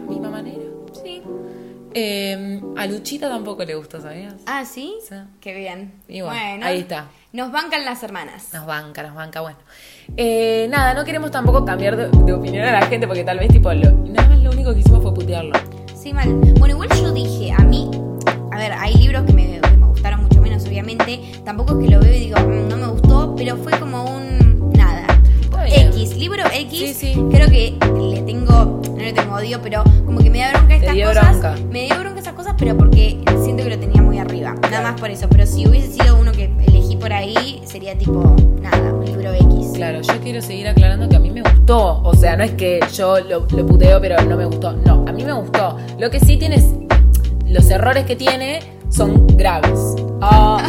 Eh, 1.93 2.61
a 2.77 2.87
Luchita 2.87 3.27
tampoco 3.29 3.63
le 3.65 3.75
gustó, 3.75 3.99
¿sabías? 4.01 4.35
Ah, 4.45 4.63
¿sí? 4.65 4.93
Sí. 5.07 5.15
Qué 5.39 5.53
bien. 5.53 5.93
Y 6.07 6.21
bueno, 6.21 6.65
ahí 6.65 6.79
está. 6.79 7.07
Nos 7.33 7.51
bancan 7.51 7.85
las 7.85 8.01
hermanas. 8.03 8.49
Nos 8.53 8.65
banca, 8.65 9.03
nos 9.03 9.13
banca, 9.15 9.41
bueno. 9.41 9.57
Eh, 10.17 10.67
nada, 10.69 10.93
no 10.93 11.03
queremos 11.05 11.31
tampoco 11.31 11.63
cambiar 11.65 11.95
de, 11.95 12.09
de 12.25 12.33
opinión 12.33 12.65
a 12.65 12.71
la 12.71 12.85
gente 12.87 13.07
porque 13.07 13.23
tal 13.23 13.39
vez, 13.39 13.49
tipo, 13.49 13.71
lo, 13.73 13.91
nada 13.91 14.27
más 14.29 14.39
lo 14.39 14.51
único 14.51 14.73
que 14.73 14.79
hicimos 14.79 15.01
fue 15.01 15.13
putearlo. 15.13 15.53
Sí, 15.95 16.13
mal. 16.13 16.29
Bueno, 16.59 16.75
igual 16.75 16.89
yo 16.99 17.11
dije, 17.13 17.51
a 17.51 17.59
mí, 17.63 17.89
a 18.51 18.57
ver, 18.57 18.73
hay 18.73 18.93
libros 18.95 19.23
que 19.25 19.33
me, 19.33 19.59
que 19.61 19.77
me 19.77 19.87
gustaron 19.87 20.21
mucho 20.23 20.41
menos, 20.41 20.65
obviamente. 20.65 21.21
Tampoco 21.45 21.79
es 21.79 21.85
que 21.87 21.93
lo 21.95 21.99
veo 22.01 22.13
y 22.13 22.19
digo, 22.19 22.37
"Mm, 22.39 22.67
no 22.69 22.77
me 22.77 22.87
gustó, 22.87 23.35
pero 23.35 23.55
fue 23.57 23.77
como 23.79 24.03
un. 24.05 24.60
X, 25.65 26.15
libro 26.17 26.43
X, 26.53 26.79
Sí, 26.79 26.93
sí. 26.93 27.25
creo 27.31 27.47
que 27.49 27.75
le 28.11 28.21
tengo, 28.21 28.81
no 28.89 28.97
le 28.97 29.13
tengo 29.13 29.35
odio, 29.35 29.59
pero 29.61 29.83
como 30.05 30.19
que 30.19 30.29
me 30.29 30.39
da 30.39 30.51
bronca 30.53 30.75
estas 30.75 30.93
dio 30.93 31.07
cosas. 31.07 31.39
bronca. 31.39 31.55
Me 31.71 31.85
dio 31.85 31.99
bronca 31.99 32.19
esas 32.19 32.33
cosas, 32.33 32.55
pero 32.57 32.77
porque 32.77 33.19
siento 33.43 33.63
que 33.63 33.69
lo 33.69 33.79
tenía 33.79 34.01
muy 34.01 34.17
arriba. 34.19 34.55
Nada 34.69 34.81
más 34.91 34.99
por 34.99 35.09
eso. 35.09 35.27
Pero 35.29 35.45
si 35.45 35.67
hubiese 35.67 35.91
sido 35.93 36.17
uno 36.19 36.31
que 36.31 36.45
elegí 36.67 36.95
por 36.95 37.11
ahí, 37.13 37.61
sería 37.65 37.97
tipo, 37.97 38.35
nada, 38.61 38.93
un 38.93 39.05
libro 39.05 39.33
X. 39.33 39.71
Claro, 39.75 40.01
yo 40.01 40.13
quiero 40.21 40.41
seguir 40.41 40.67
aclarando 40.67 41.07
que 41.09 41.15
a 41.15 41.19
mí 41.19 41.31
me 41.31 41.41
gustó. 41.41 42.01
O 42.03 42.13
sea, 42.13 42.35
no 42.35 42.43
es 42.43 42.51
que 42.51 42.79
yo 42.93 43.19
lo, 43.21 43.47
lo 43.49 43.65
puteo 43.65 43.99
pero 44.01 44.21
no 44.23 44.37
me 44.37 44.45
gustó. 44.45 44.73
No, 44.73 45.05
a 45.07 45.11
mí 45.11 45.23
me 45.23 45.33
gustó. 45.33 45.77
Lo 45.99 46.09
que 46.11 46.19
sí 46.19 46.37
tienes, 46.37 46.65
los 47.47 47.69
errores 47.69 48.05
que 48.05 48.15
tiene 48.15 48.59
son 48.89 49.27
graves. 49.37 49.79
Ah. 50.23 50.63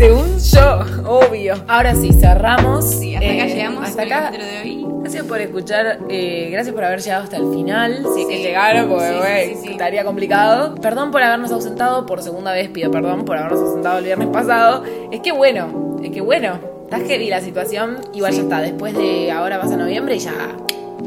Según 0.00 0.38
yo, 0.38 0.80
obvio. 1.06 1.54
Ahora 1.68 1.94
sí, 1.94 2.12
cerramos. 2.12 2.84
Sí, 2.88 3.14
hasta 3.14 3.26
acá 3.30 3.44
Eh, 3.46 3.54
llegamos 3.54 3.84
Hasta 3.88 4.02
acá. 4.02 4.30
de 4.30 4.60
hoy. 4.62 4.86
Gracias 5.00 5.24
por 5.24 5.40
escuchar, 5.40 5.98
eh, 6.08 6.48
gracias 6.52 6.74
por 6.74 6.84
haber 6.84 7.00
llegado 7.00 7.24
hasta 7.24 7.36
el 7.36 7.50
final. 7.52 8.06
Si 8.14 8.22
es 8.22 8.26
que 8.28 8.36
Sí. 8.36 8.42
llegaron, 8.42 8.88
porque 8.88 9.06
Sí, 9.06 9.14
sí, 9.48 9.54
sí, 9.56 9.60
sí. 9.66 9.70
estaría 9.72 10.04
complicado. 10.04 10.74
Perdón 10.76 11.10
por 11.10 11.22
habernos 11.22 11.50
ausentado, 11.52 12.06
por 12.06 12.22
segunda 12.22 12.52
vez 12.52 12.68
pido 12.70 12.90
perdón 12.90 13.24
por 13.24 13.36
habernos 13.36 13.60
ausentado 13.60 13.98
el 13.98 14.04
viernes 14.04 14.28
pasado. 14.28 14.84
Es 15.10 15.20
que 15.20 15.32
bueno, 15.32 15.98
es 16.02 16.10
que 16.10 16.20
bueno, 16.20 16.58
está 16.84 16.98
heavy 17.00 17.28
la 17.28 17.40
situación. 17.40 17.98
Igual 18.14 18.32
ya 18.32 18.42
está, 18.42 18.60
después 18.60 18.94
de 18.96 19.30
ahora 19.32 19.58
vas 19.58 19.70
a 19.72 19.76
noviembre 19.76 20.16
y 20.16 20.18
ya 20.20 20.32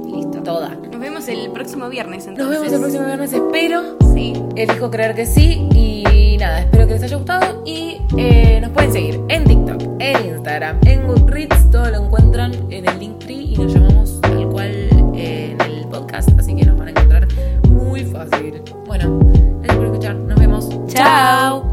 Listo. 0.06 0.40
toda. 0.44 0.70
Nos 0.92 1.00
vemos 1.00 1.28
el 1.30 1.50
próximo 1.52 1.90
viernes 1.90 2.28
entonces. 2.28 2.46
Nos 2.46 2.60
vemos 2.62 2.74
el 2.74 2.80
próximo 2.80 3.06
viernes, 3.06 3.34
espero. 3.34 3.82
Sí. 4.14 4.34
Elijo 4.56 4.92
creer 4.92 5.16
que 5.16 5.26
sí. 5.26 5.68
Y 5.74 5.93
y 6.34 6.38
nada, 6.38 6.62
espero 6.62 6.88
que 6.88 6.94
les 6.94 7.04
haya 7.04 7.18
gustado 7.18 7.62
y 7.64 8.02
eh, 8.18 8.58
nos 8.60 8.72
pueden 8.72 8.92
seguir 8.92 9.22
en 9.30 9.44
TikTok, 9.44 9.84
en 10.00 10.26
Instagram, 10.30 10.80
en 10.84 11.06
Goodreads, 11.06 11.70
todo 11.70 11.92
lo 11.92 12.06
encuentran 12.06 12.52
en 12.72 12.90
el 12.90 13.00
Linktree 13.00 13.54
y 13.54 13.56
nos 13.56 13.72
llamamos 13.72 14.20
tal 14.20 14.50
cual 14.50 14.72
en 15.14 15.62
el 15.62 15.88
podcast, 15.92 16.30
así 16.40 16.56
que 16.56 16.66
nos 16.66 16.76
van 16.76 16.88
a 16.88 16.90
encontrar 16.90 17.28
muy 17.70 18.04
fácil. 18.06 18.64
Bueno, 18.88 19.20
gracias 19.60 19.78
por 19.78 19.86
escuchar, 19.86 20.16
nos 20.16 20.40
vemos. 20.40 20.70
Chao. 20.88 21.73